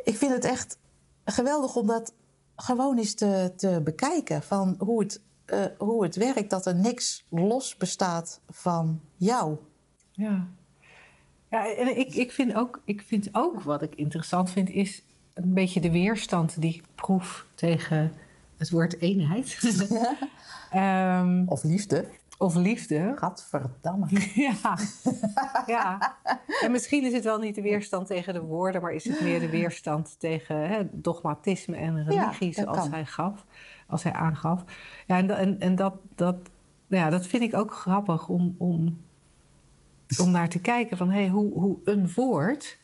[0.03, 0.77] Ik vind het echt
[1.31, 2.13] geweldig om dat
[2.55, 4.43] gewoon eens te, te bekijken.
[4.43, 9.57] Van hoe het, eh, hoe het werkt, dat er niks los bestaat van jou.
[10.11, 10.47] Ja.
[11.49, 15.53] Ja, en ik, ik, vind ook, ik vind ook wat ik interessant vind, is een
[15.53, 18.13] beetje de weerstand die ik proef tegen
[18.57, 19.57] het woord eenheid.
[20.71, 22.05] Ehm, Of liefde.
[22.41, 23.11] Of liefde.
[23.15, 24.07] Gadverdamme.
[24.35, 24.77] Ja.
[25.75, 26.15] ja.
[26.61, 29.39] En misschien is het wel niet de weerstand tegen de woorden, maar is het meer
[29.39, 32.91] de weerstand tegen hè, dogmatisme en religie, Ja, kan.
[32.91, 33.45] hij gaf,
[33.87, 34.63] als hij aangaf.
[35.07, 36.35] Ja, en, en, en dat, dat,
[36.87, 39.01] ja, dat vind ik ook grappig om, om,
[40.19, 42.79] om naar te kijken van hey, hoe, hoe een woord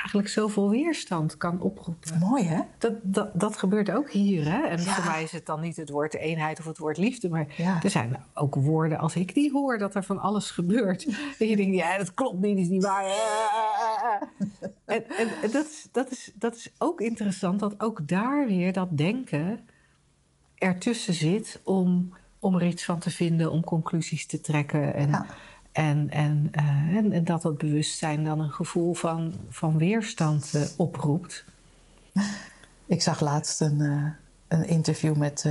[0.00, 2.18] eigenlijk zoveel weerstand kan oproepen.
[2.18, 2.60] Mooi hè?
[2.78, 4.44] Dat, dat, dat gebeurt ook hier.
[4.44, 4.60] Hè?
[4.62, 4.94] En Ja.
[4.94, 7.28] voor mij is het dan niet het woord eenheid of het woord liefde.
[7.28, 7.82] Maar Ja.
[7.82, 11.04] er zijn ook woorden als ik die hoor dat er van alles gebeurt.
[11.38, 13.04] dat je denkt, ja, dat klopt niet, is niet waar.
[14.84, 18.96] en en, dat, is, dat, is, dat is ook interessant, dat ook daar weer dat
[18.96, 19.60] denken
[20.58, 24.94] ertussen zit om, om er iets van te vinden, om conclusies te trekken.
[24.94, 25.26] En, Ja.
[25.72, 30.62] En, en, eh, en, en dat dat bewustzijn dan een gevoel van, van weerstand eh,
[30.76, 31.44] oproept.
[32.86, 34.06] Ik zag laatst een, eh,
[34.58, 35.42] een interview met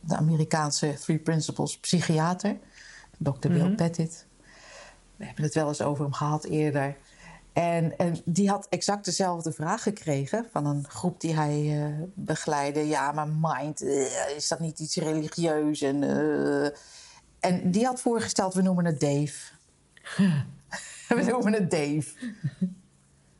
[0.00, 2.56] de Amerikaanse Three Principles psychiater,
[3.18, 3.48] Dr.
[3.48, 4.26] Bill Pettit.
[5.16, 6.96] We hebben het wel eens over hem gehad eerder.
[7.52, 12.88] En, en die had exact dezelfde vraag gekregen van een groep die hij eh, begeleidde.
[12.88, 13.82] Ja, maar mind,
[14.36, 15.82] is dat niet iets religieus?
[15.82, 16.02] En,
[17.42, 19.52] en die had voorgesteld, we noemen het Dave.
[21.08, 22.12] we noemen het Dave.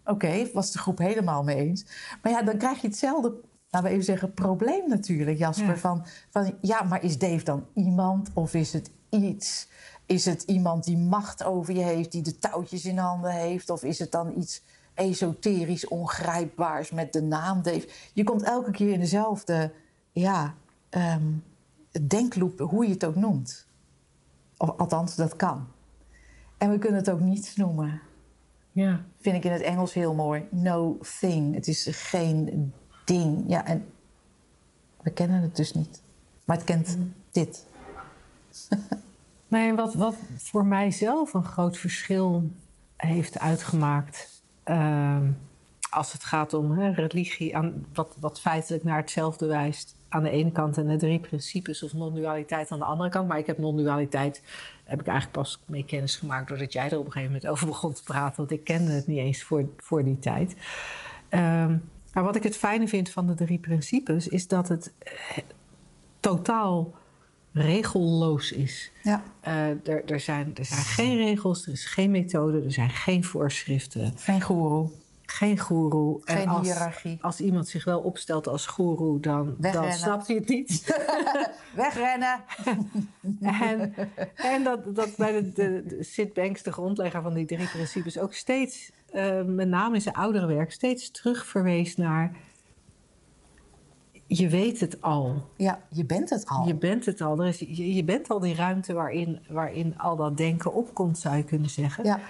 [0.05, 1.85] Oké, was de groep helemaal mee eens.
[2.23, 3.35] Maar ja, dan krijg je hetzelfde,
[3.71, 5.67] laten we even zeggen, probleem natuurlijk, Jasper.
[5.67, 5.77] Ja.
[5.77, 9.69] Van, van ja, maar is Dave dan iemand of is het iets?
[10.07, 13.71] Is het iemand die macht over je heeft, die de touwtjes in handen heeft?
[13.71, 14.63] Of is het dan iets
[14.95, 17.89] esoterisch, ongrijpbaars met de naam Dave?
[18.13, 19.73] Je komt elke keer in dezelfde,
[20.13, 20.55] ja,
[20.89, 21.23] ehm
[22.01, 23.67] denkloop, hoe je het ook noemt.
[24.63, 25.67] Of, althans, dat kan.
[26.59, 28.01] En we kunnen het ook niets noemen
[28.73, 29.01] Ja.
[29.21, 30.47] vind ik in het Engels heel mooi.
[30.51, 31.55] No thing.
[31.55, 32.73] Het is geen
[33.05, 33.45] ding.
[33.47, 33.87] Ja, en
[35.03, 36.03] we kennen het dus niet.
[36.45, 36.99] Maar het kent
[37.31, 37.67] dit.
[39.49, 42.51] Nee, wat, wat voor mijzelf een groot verschil
[42.97, 44.43] heeft uitgemaakt.
[44.63, 45.31] ehm,
[45.91, 49.97] als het gaat om hè, religie, aan, wat, wat feitelijk naar hetzelfde wijst.
[50.13, 53.29] Aan de ene kant en de drie principes of non-dualiteit aan de andere kant.
[53.29, 54.43] Maar ik heb non-dualiteit,
[54.85, 56.49] heb ik eigenlijk pas mee kennis gemaakt.
[56.49, 58.37] doordat jij er op een gegeven moment over begon te praten.
[58.37, 60.57] Want ik kende het niet eens voor, voor die tijd.
[61.29, 61.77] Ehm,
[62.13, 65.39] maar wat ik het fijne vind van de drie principes is dat het eh,
[66.21, 66.95] totaal
[67.53, 68.93] regelloos is.
[69.03, 69.23] Ja.
[69.41, 73.25] Eh, er, er, zijn, er zijn geen regels, er is geen methode, er zijn geen
[73.25, 74.91] voorschriften, Geen goeroe.
[75.43, 76.21] Geen goeroe.
[76.25, 77.19] En Geen als, hiërarchie.
[77.21, 81.01] Als iemand zich wel opstelt als goeroe, dan, dan snapt hij het niet.
[81.75, 82.41] Wegrennen.
[83.41, 83.95] en
[84.35, 88.19] en dat, dat bij de, de, de Sid Banks, de grondlegger van die drie principes,
[88.19, 92.37] ook steeds, eh, met name in zijn oudere werk, steeds terugverwees naar...
[94.27, 95.49] Je weet het al.
[95.57, 96.67] Ja, je bent het al.
[96.67, 97.41] Je bent het al.
[97.41, 101.37] Er is, je, je bent al die ruimte waarin, waarin al dat denken opkomt, zou
[101.37, 102.05] je kunnen zeggen.
[102.05, 102.21] Ja.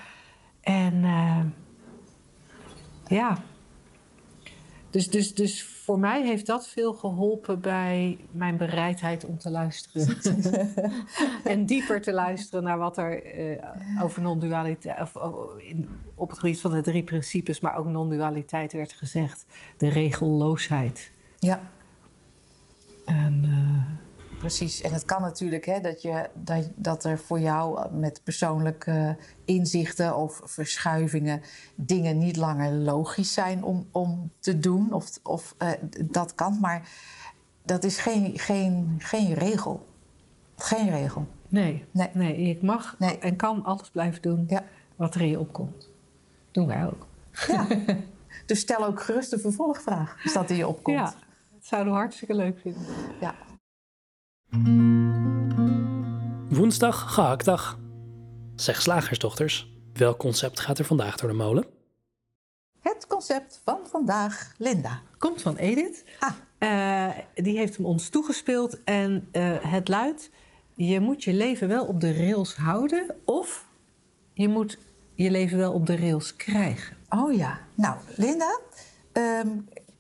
[0.61, 1.41] En eh,
[3.13, 3.39] ja.
[4.91, 10.17] Dus, dus, dus voor mij heeft dat veel geholpen bij mijn bereidheid om te luisteren.
[11.45, 16.39] en dieper te luisteren naar wat er eh, over non-dualiteit, of oh, in, op het
[16.39, 19.47] gebied van de drie principes, maar ook non-dualiteit werd gezegd.
[19.77, 21.11] De regelloosheid.
[21.39, 21.61] ja,
[23.05, 24.12] En, eh,
[24.43, 24.81] precies.
[24.81, 30.17] En het kan natuurlijk hè, dat, je, dat, dat er voor jou met persoonlijke inzichten
[30.17, 31.43] of verschuivingen
[31.75, 34.93] dingen niet langer logisch zijn om, om te doen.
[34.93, 35.71] Of, of eh,
[36.05, 36.89] dat kan, maar
[37.65, 39.87] dat is geen, geen, geen regel.
[40.57, 41.27] Geen regel.
[41.49, 42.09] nee, Nee.
[42.13, 42.37] nee.
[42.37, 43.19] ik mag Nee.
[43.19, 44.65] en kan alles blijven doen Ja.
[44.97, 45.89] wat er in je opkomt.
[46.51, 47.07] Doen wij ook.
[47.47, 47.67] Ja.
[48.47, 50.97] Dus stel ook gerust een vervolgvraag als dat in je opkomt.
[50.97, 51.15] Ja, dat
[51.61, 52.83] zouden we hartstikke leuk vinden.
[53.21, 53.35] Ja.
[56.49, 57.79] Woensdag, gehaktdag.
[58.57, 61.65] Zeg slagersdochters, welk concept gaat er vandaag door de molen?
[62.81, 65.01] Het concept van vandaag, Linda.
[65.19, 66.05] Komt van Edith.
[66.19, 70.31] Ah, Eh, die heeft hem ons toegespeeld en eh, het luidt...
[70.75, 73.15] je moet je leven wel op de rails houden...
[73.25, 73.67] of
[74.33, 74.79] je moet
[75.15, 76.97] je leven wel op de rails krijgen.
[77.09, 77.59] oh ja.
[77.75, 78.61] Nou, Linda,
[79.13, 79.49] ehm,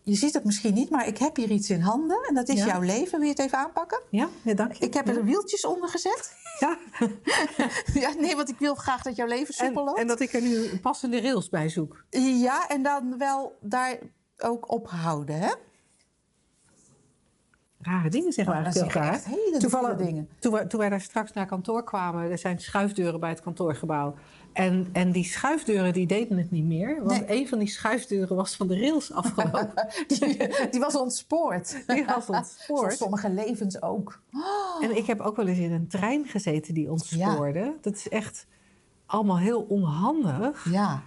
[0.03, 2.24] je ziet het misschien niet, maar ik heb hier iets in handen.
[2.28, 2.66] En dat is Ja.
[2.66, 3.18] jouw leven.
[3.18, 4.00] Wil je het even aanpakken?
[4.11, 4.84] Ja, ja dank je.
[4.84, 6.34] Ik heb er wieltjes onder gezet.
[6.59, 6.78] Ja.
[8.03, 9.98] ja, nee, want ik wil graag dat jouw leven En, soepel loopt.
[9.98, 12.05] en dat ik er nu passende rails bij zoek.
[12.11, 13.98] Ja, en dan wel daar
[14.38, 15.50] ook ophouden, hè?
[17.80, 19.59] Rare dingen zeggen we Oh, eigenlijk heel graag.
[19.59, 20.28] Toevallig, dingen.
[20.38, 24.14] Toen, wij, toen wij daar straks naar kantoor kwamen, er zijn schuifdeuren bij het kantoorgebouw.
[24.53, 27.03] En, en die schuifdeuren die deden het niet meer.
[27.05, 27.40] Want Nee.
[27.40, 29.72] een van die schuifdeuren was van de rails afgelopen.
[30.07, 30.36] Die,
[30.70, 31.82] die was ontspoord.
[31.86, 32.96] die was Zoals ontspoord.
[32.96, 34.20] sommige levens ook.
[34.80, 37.74] En ik heb ook wel eens in een trein gezeten die ontspoorde.
[37.80, 38.46] Dat is echt
[39.07, 40.66] allemaal heel onhandig.
[40.70, 41.03] Ja.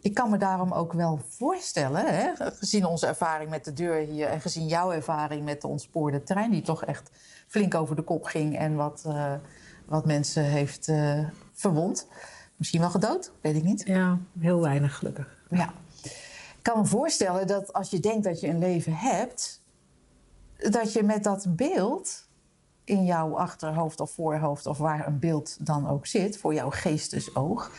[0.00, 4.26] Ik kan me daarom ook wel voorstellen, hè, gezien onze ervaring met de deur hier
[4.28, 7.10] en gezien jouw ervaring met de ontspoorde trein, die toch echt
[7.46, 9.32] flink over de kop ging en wat, eh,
[9.86, 11.18] wat mensen heeft eh,
[11.52, 12.06] verwond.
[12.56, 13.82] Misschien wel gedood, weet ik niet.
[13.86, 15.36] Ja, heel weinig gelukkig.
[15.50, 15.72] Ja.
[16.02, 19.60] Ik kan me voorstellen dat als je denkt dat je een leven hebt,
[20.56, 22.24] dat je met dat beeld
[22.84, 27.70] in jouw achterhoofd of voorhoofd of waar een beeld dan ook zit, voor jouw geestesoog,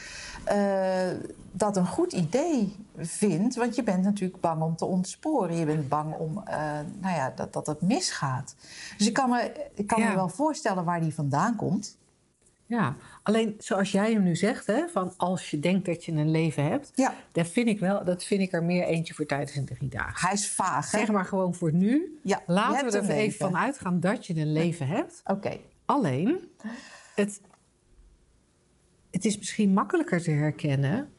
[0.44, 1.10] eh,
[1.52, 3.56] dat een goed idee vindt.
[3.56, 5.56] Want je bent natuurlijk bang om te ontsporen.
[5.56, 6.58] Je bent bang om, eh,
[7.00, 8.56] nou ja, dat, dat het misgaat.
[8.98, 10.10] Dus ik kan me, ik kan Ja.
[10.10, 11.98] me wel voorstellen waar die vandaan komt.
[12.68, 16.32] Ja, alleen zoals jij hem nu zegt, hè, van als je denkt dat je een
[16.32, 19.56] leven hebt, Ja, dat vind ik wel, dat vind ik er meer eentje voor tijdens
[19.56, 20.28] een drie dagen.
[20.28, 20.92] hij is vaag.
[20.92, 20.98] hè?
[20.98, 22.20] Zeg maar gewoon voor nu.
[22.24, 25.22] Ja, Laten we er even van uitgaan dat je een leven hebt.
[25.26, 25.58] Oké.
[25.86, 26.40] Alleen,
[27.16, 27.42] het,
[29.12, 31.10] het is misschien makkelijker te herkennen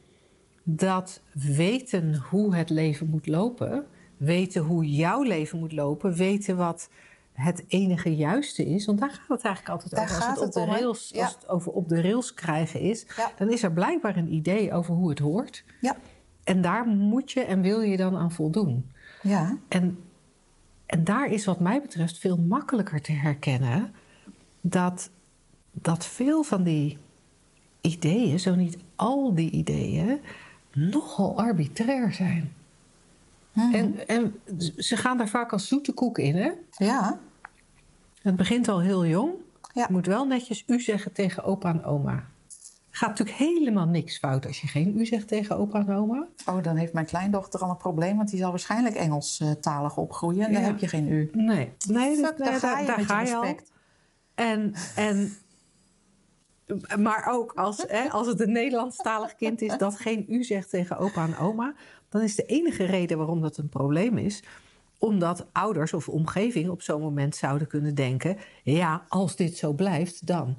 [0.63, 3.85] dat weten hoe het leven moet lopen,
[4.17, 6.89] weten hoe jouw leven moet lopen, weten wat
[7.39, 8.85] het enige juiste is.
[8.85, 10.15] Want daar gaat het eigenlijk altijd Daar over.
[10.15, 11.23] Als het, op de rails, Ja.
[11.23, 13.31] als het over op de rails krijgen is, Ja.
[13.37, 15.63] dan is er blijkbaar een idee over hoe het hoort.
[15.81, 15.97] Ja.
[16.43, 18.91] En daar moet je en wil je dan aan voldoen.
[19.21, 19.57] Ja.
[19.67, 19.99] En,
[20.85, 23.93] en daar is wat mij betreft veel makkelijker te herkennen
[24.61, 25.09] dat,
[25.71, 26.97] dat veel van die
[27.81, 30.19] ideeën, zo niet al die ideeën,
[30.73, 32.53] nogal arbitrair zijn.
[33.53, 33.73] Mhm.
[33.73, 34.33] En, en
[34.77, 36.35] ze gaan daar vaak als zoete koek in.
[36.35, 36.51] Hè?
[36.71, 37.19] Ja.
[38.21, 39.31] Het begint al heel jong.
[39.73, 39.85] Ja.
[39.87, 42.23] Je moet wel netjes u zeggen tegen opa en oma.
[42.89, 46.27] Gaat natuurlijk helemaal niks fout als je geen u zegt tegen opa en oma.
[46.45, 50.45] Oh, dan heeft mijn kleindochter al een probleem, want die zal waarschijnlijk Engelstalig opgroeien.
[50.45, 51.29] En dan heb je geen u.
[51.33, 53.55] Nee, nee Fuck, dat- daar nee, ga je al.
[54.35, 55.33] En, en,
[56.97, 60.97] maar ook als, hè, als het een Nederlandstalig kind is dat geen u zegt tegen
[60.97, 61.73] opa en oma,
[62.09, 64.43] dan is de enige reden waarom dat een probleem is,
[64.99, 70.27] omdat ouders of omgeving op zo'n moment zouden kunnen denken: ja, als dit zo blijft,
[70.27, 70.55] dan.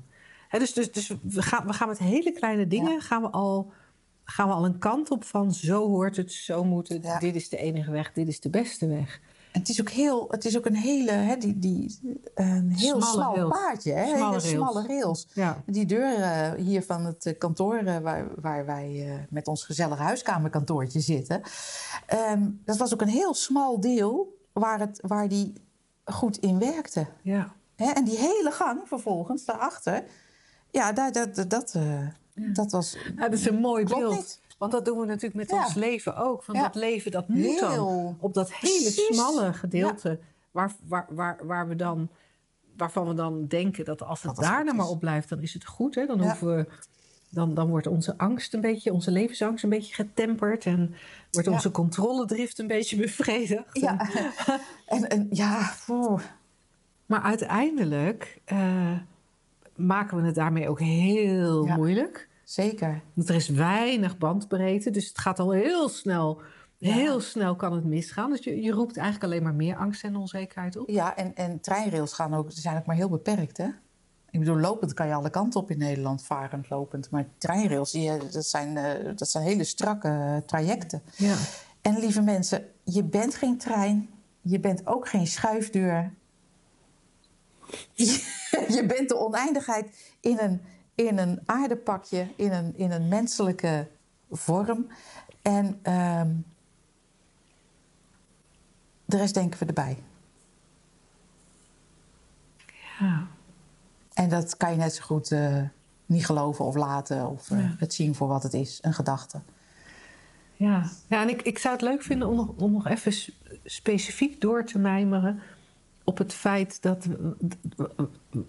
[0.50, 3.00] Dus dus, dus we, gaan, we gaan met hele kleine dingen Ja.
[3.00, 3.72] gaan, we al,
[4.24, 7.18] gaan we al een kant op van zo hoort het, zo moet het, Ja.
[7.18, 9.20] dit is de enige weg, dit is de beste weg.
[9.52, 11.98] En het is ook, heel, het is ook een hele, hè, die, die,
[12.34, 13.50] een heel Smalle smal rails.
[13.50, 13.92] paadje.
[13.92, 14.06] Hè?
[14.16, 15.26] Smalle hele smalle rails.
[15.32, 15.62] Ja.
[15.66, 20.02] Die deur eh, hier van het eh, kantoor eh, waar, waar wij met ons gezellige
[20.02, 21.40] huiskamerkantoortje zitten.
[22.06, 25.52] ehm, dat was ook een heel smal deel waar, het, waar die
[26.04, 27.06] goed in werkte.
[27.22, 27.52] Ja.
[27.76, 27.90] Hè?
[27.90, 30.04] En die hele gang vervolgens daarachter,
[30.70, 31.74] ja, dat, dat, dat,
[32.34, 34.14] dat was Ja, dat is een mooi beeld.
[34.16, 34.40] niet.
[34.60, 35.64] Want dat doen we natuurlijk met Ja.
[35.64, 36.42] ons leven ook.
[36.42, 39.16] Van dat leven, dat moet dan op dat hele precies.
[39.16, 40.18] smalle gedeelte...
[40.50, 42.08] Waar, waar, waar, waar we dan,
[42.76, 45.28] waarvan we dan denken dat als het Dat daar nou maar op blijft...
[45.28, 45.94] dan is het goed.
[45.94, 46.06] Hè?
[46.06, 46.22] Dan, Ja.
[46.24, 46.66] hoeven we,
[47.28, 50.66] dan, dan wordt onze angst een beetje, onze levensangst een beetje getemperd...
[50.66, 50.94] en
[51.30, 51.52] wordt Ja.
[51.54, 53.64] onze controledrift een beetje bevredigd.
[53.80, 54.08] Ja,
[54.86, 55.72] en, en ja.
[57.06, 58.92] Maar uiteindelijk eh,
[59.76, 61.76] maken we het daarmee ook heel Ja.
[61.76, 62.28] moeilijk...
[62.52, 63.02] zeker.
[63.14, 66.40] Want er is weinig bandbreedte, dus het gaat al heel snel.
[66.78, 68.30] Heel snel kan het misgaan.
[68.30, 70.88] Dus je, je roept eigenlijk alleen maar meer angst en onzekerheid op.
[70.88, 73.68] Ja, en, en treinrails gaan ook, zijn ook maar heel beperkt, hè?
[74.30, 77.10] Ik bedoel, lopend kan je alle kanten op in Nederland, varend lopend.
[77.10, 81.02] Maar treinrails, die, eh, dat, zijn, eh, dat zijn hele strakke eh, trajecten.
[81.16, 81.36] Ja.
[81.80, 84.08] En lieve mensen, je bent geen trein.
[84.40, 86.14] Je bent ook geen schuifdeur.
[88.76, 90.60] je bent de oneindigheid in een,
[90.94, 93.88] in een aardepakje, in een, in een menselijke
[94.30, 94.86] vorm.
[95.42, 96.30] En ehm,
[99.04, 99.98] De rest denken we erbij.
[102.98, 103.26] Ja.
[104.14, 105.62] En dat kan je net zo goed eh,
[106.06, 107.74] niet geloven of laten of eh, Ja.
[107.78, 109.40] het zien voor wat het is, een gedachte.
[110.56, 113.32] Ja, ja en ik, ik zou het leuk vinden om nog, om nog even
[113.64, 115.40] specifiek door te mijmeren
[116.10, 117.06] op het feit dat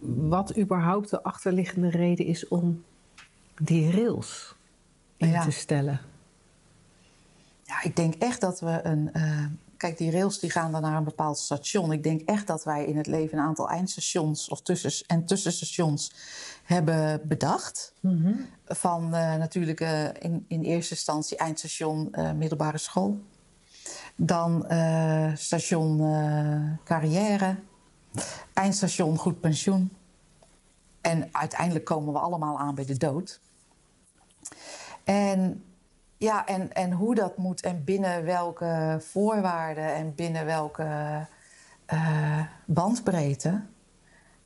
[0.09, 2.84] wat überhaupt de achterliggende reden is om
[3.62, 4.55] die rails
[5.18, 5.43] in Ja.
[5.43, 5.99] te stellen.
[7.64, 9.14] Ja, ik denk echt dat we een.
[9.14, 9.45] eh,
[9.78, 11.91] kijk, die rails die gaan dan naar een bepaald station.
[11.91, 16.12] Ik denk echt dat wij in het leven een aantal eindstations of tussen, en tussenstations
[16.64, 17.93] hebben bedacht.
[18.66, 23.20] Van eh, natuurlijk eh, in, in eerste instantie eindstation middelbare school.
[24.24, 27.55] Dan eh, station eh, carrière.
[28.53, 29.91] Eindstation goed pensioen.
[31.01, 33.41] En uiteindelijk komen we allemaal aan bij de dood.
[35.03, 35.63] En
[36.17, 41.28] ja, en, en hoe dat moet en binnen welke voorwaarden en binnen welke
[41.86, 43.61] eh, bandbreedte.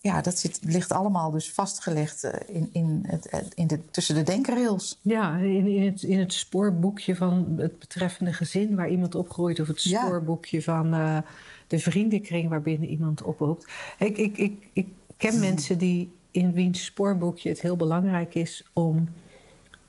[0.05, 4.15] Ja, dat zit, ligt allemaal dus vastgelegd eh, in, in het, het- in de, tussen
[4.15, 4.99] de denkrails.
[5.01, 9.67] Ja, in, in, het, in het spoorboekje van het betreffende gezin waar iemand opgroeit, of
[9.67, 10.01] het Ja.
[10.05, 11.17] spoorboekje van eh,
[11.67, 13.67] de vriendenkring waarbinnen iemand oproept.
[13.99, 14.87] Ik, ik, ik, ik
[15.17, 19.09] ken mensen die in wiens spoorboekje het heel belangrijk is om.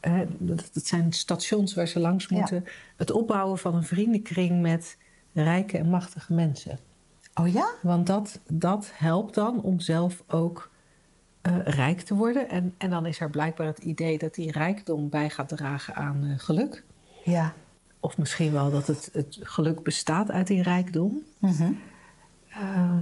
[0.01, 2.37] eh, dat, zijn stations waar ze langs Ja.
[2.39, 2.65] moeten.
[2.97, 4.97] Het opbouwen van een vriendenkring met
[5.33, 6.79] rijke en machtige mensen.
[7.41, 7.71] Oh ja?
[7.83, 10.71] Want dat, dat helpt dan om zelf ook
[11.43, 12.49] eh, rijk te worden.
[12.49, 16.25] En, en dan is er blijkbaar het idee dat die rijkdom bij gaat dragen aan
[16.25, 16.85] eh, geluk.
[17.25, 17.55] Ja.
[18.01, 21.23] Of misschien wel dat het, het geluk bestaat uit die rijkdom.
[22.49, 22.99] Eh,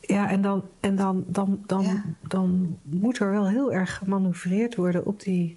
[0.00, 2.04] ja, en, dan, en dan, dan, dan, Ja.
[2.28, 5.56] dan moet er wel heel erg gemanoeuvreerd worden op die,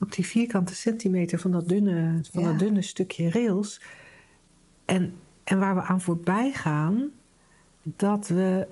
[0.00, 2.48] op die vierkante centimeter van dat dunne, van Ja.
[2.48, 3.80] dat dunne stukje rails.
[4.84, 5.14] En,
[5.50, 7.10] en waar we aan voorbij gaan,
[7.82, 8.66] dat we.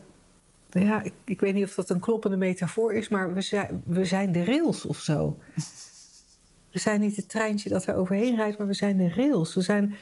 [0.70, 4.04] Ja, ik, ik weet niet of dat een kloppende metafoor is, maar we zijn, we
[4.04, 5.36] zijn de rails of zo.
[6.72, 9.54] We zijn niet het treintje dat er overheen rijdt, maar we zijn de rails.
[9.54, 9.94] We zijn.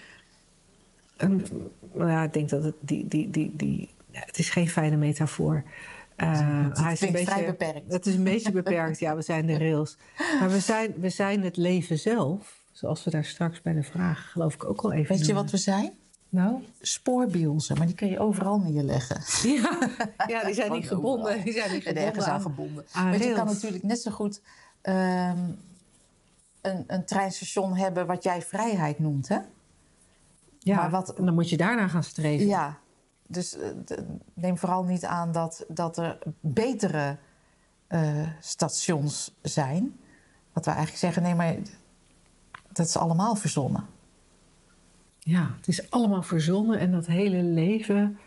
[1.17, 1.47] Een,
[1.93, 3.09] nou ja, ik denk dat het die.
[3.09, 5.63] die, die, die ja, het is geen fijne metafoor.
[6.17, 7.93] Eh, Het hij is een klinkt vrij beetje, beperkt.
[7.93, 9.97] Het is een beetje beperkt, ja, we zijn de rails.
[10.41, 14.31] Maar we zijn, we zijn het leven zelf, zoals we daar straks bij de vraag,
[14.31, 15.17] geloof ik, ook al even.
[15.17, 15.93] Weet je wat we zijn?
[16.37, 16.65] Nou?
[16.81, 19.21] Spoorbielsen, maar die kun je overal neerleggen.
[19.51, 19.79] Ja,
[20.33, 21.43] ja die zijn niet gebonden.
[21.45, 22.85] Die zijn niet En gebonden ergens aan aan, gebonden.
[22.93, 24.41] aan Want je kan natuurlijk net zo goed
[24.83, 25.39] ehm,
[26.61, 29.39] een, een treinstation hebben wat jij vrijheid noemt, hè?
[30.59, 32.47] Ja, maar wat- en dan moet je daarna gaan streven.
[32.47, 32.79] Ja,
[33.27, 33.69] dus eh,
[34.35, 37.17] neem vooral niet aan dat, dat er betere
[37.87, 39.97] eh, stations zijn.
[40.53, 41.57] Wat we eigenlijk zeggen, nee, maar
[42.73, 43.87] dat is allemaal verzonnen.
[45.29, 48.19] Ja, het is allemaal verzonnen en dat hele leven.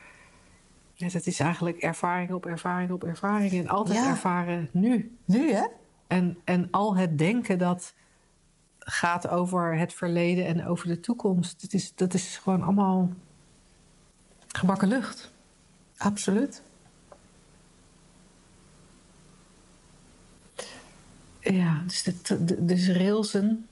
[0.93, 3.52] Ja, dat is eigenlijk ervaring op ervaring op ervaring.
[3.52, 4.10] En altijd Ja.
[4.10, 5.18] ervaren nu.
[5.26, 5.66] Nu, hè?
[6.08, 7.93] En, en al het denken dat
[8.80, 11.62] gaat over het verleden en over de toekomst.
[11.62, 13.10] Dat is, dat is gewoon allemaal
[14.47, 15.32] gebakken lucht.
[15.97, 16.62] Absoluut.
[21.39, 23.68] Ja, dus, de, de- dus railsen,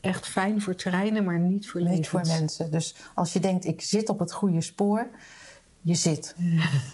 [0.00, 2.70] echt fijn voor treinen, maar niet voor Niet voor mensen.
[2.70, 5.08] Dus als je denkt, ik zit op het goede spoor,
[5.80, 6.34] je zit.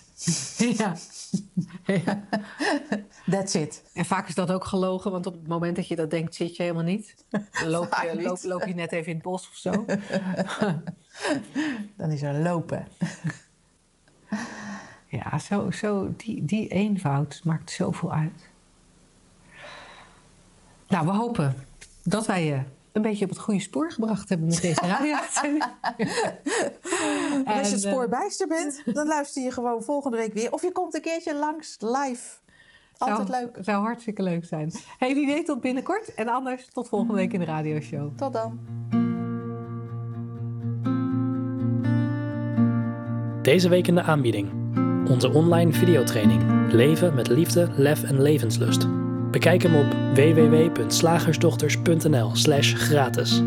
[0.59, 0.96] Ja.
[1.84, 2.24] ja.
[3.30, 3.82] That's it.
[3.92, 6.57] En vaak is dat ook gelogen, want op het moment dat je dat denkt, zit
[6.57, 7.14] je helemaal niet.
[7.30, 9.70] Dan loop je, loop, loop je net even in het bos of zo.
[11.96, 12.88] Dan is er lopen.
[15.07, 18.48] Ja, zo, zo, die, die eenvoud maakt zoveel uit.
[20.88, 21.54] Nou, we hopen
[22.02, 22.62] dat wij je
[22.97, 25.16] een beetje op het goede spoor gebracht hebben met deze radio.
[27.44, 30.32] En als je het En, spoor eh, bijster bent, dan luister je gewoon volgende week
[30.32, 30.53] weer.
[30.53, 32.36] Of je komt een keertje langs, live.
[32.99, 33.64] Altijd zou, leuk.
[33.64, 34.72] Zou hartstikke leuk zijn.
[34.99, 36.14] Hey, wie weet tot binnenkort.
[36.14, 38.16] En anders tot volgende week in de radioshow.
[38.16, 38.59] Tot dan.
[43.42, 44.51] Deze week in de aanbieding.
[45.09, 49.05] Onze online videotraining Leven met liefde, lef en levenslust.
[49.31, 53.43] Bekijk hem op www.slagersdochters.nl slash gratis.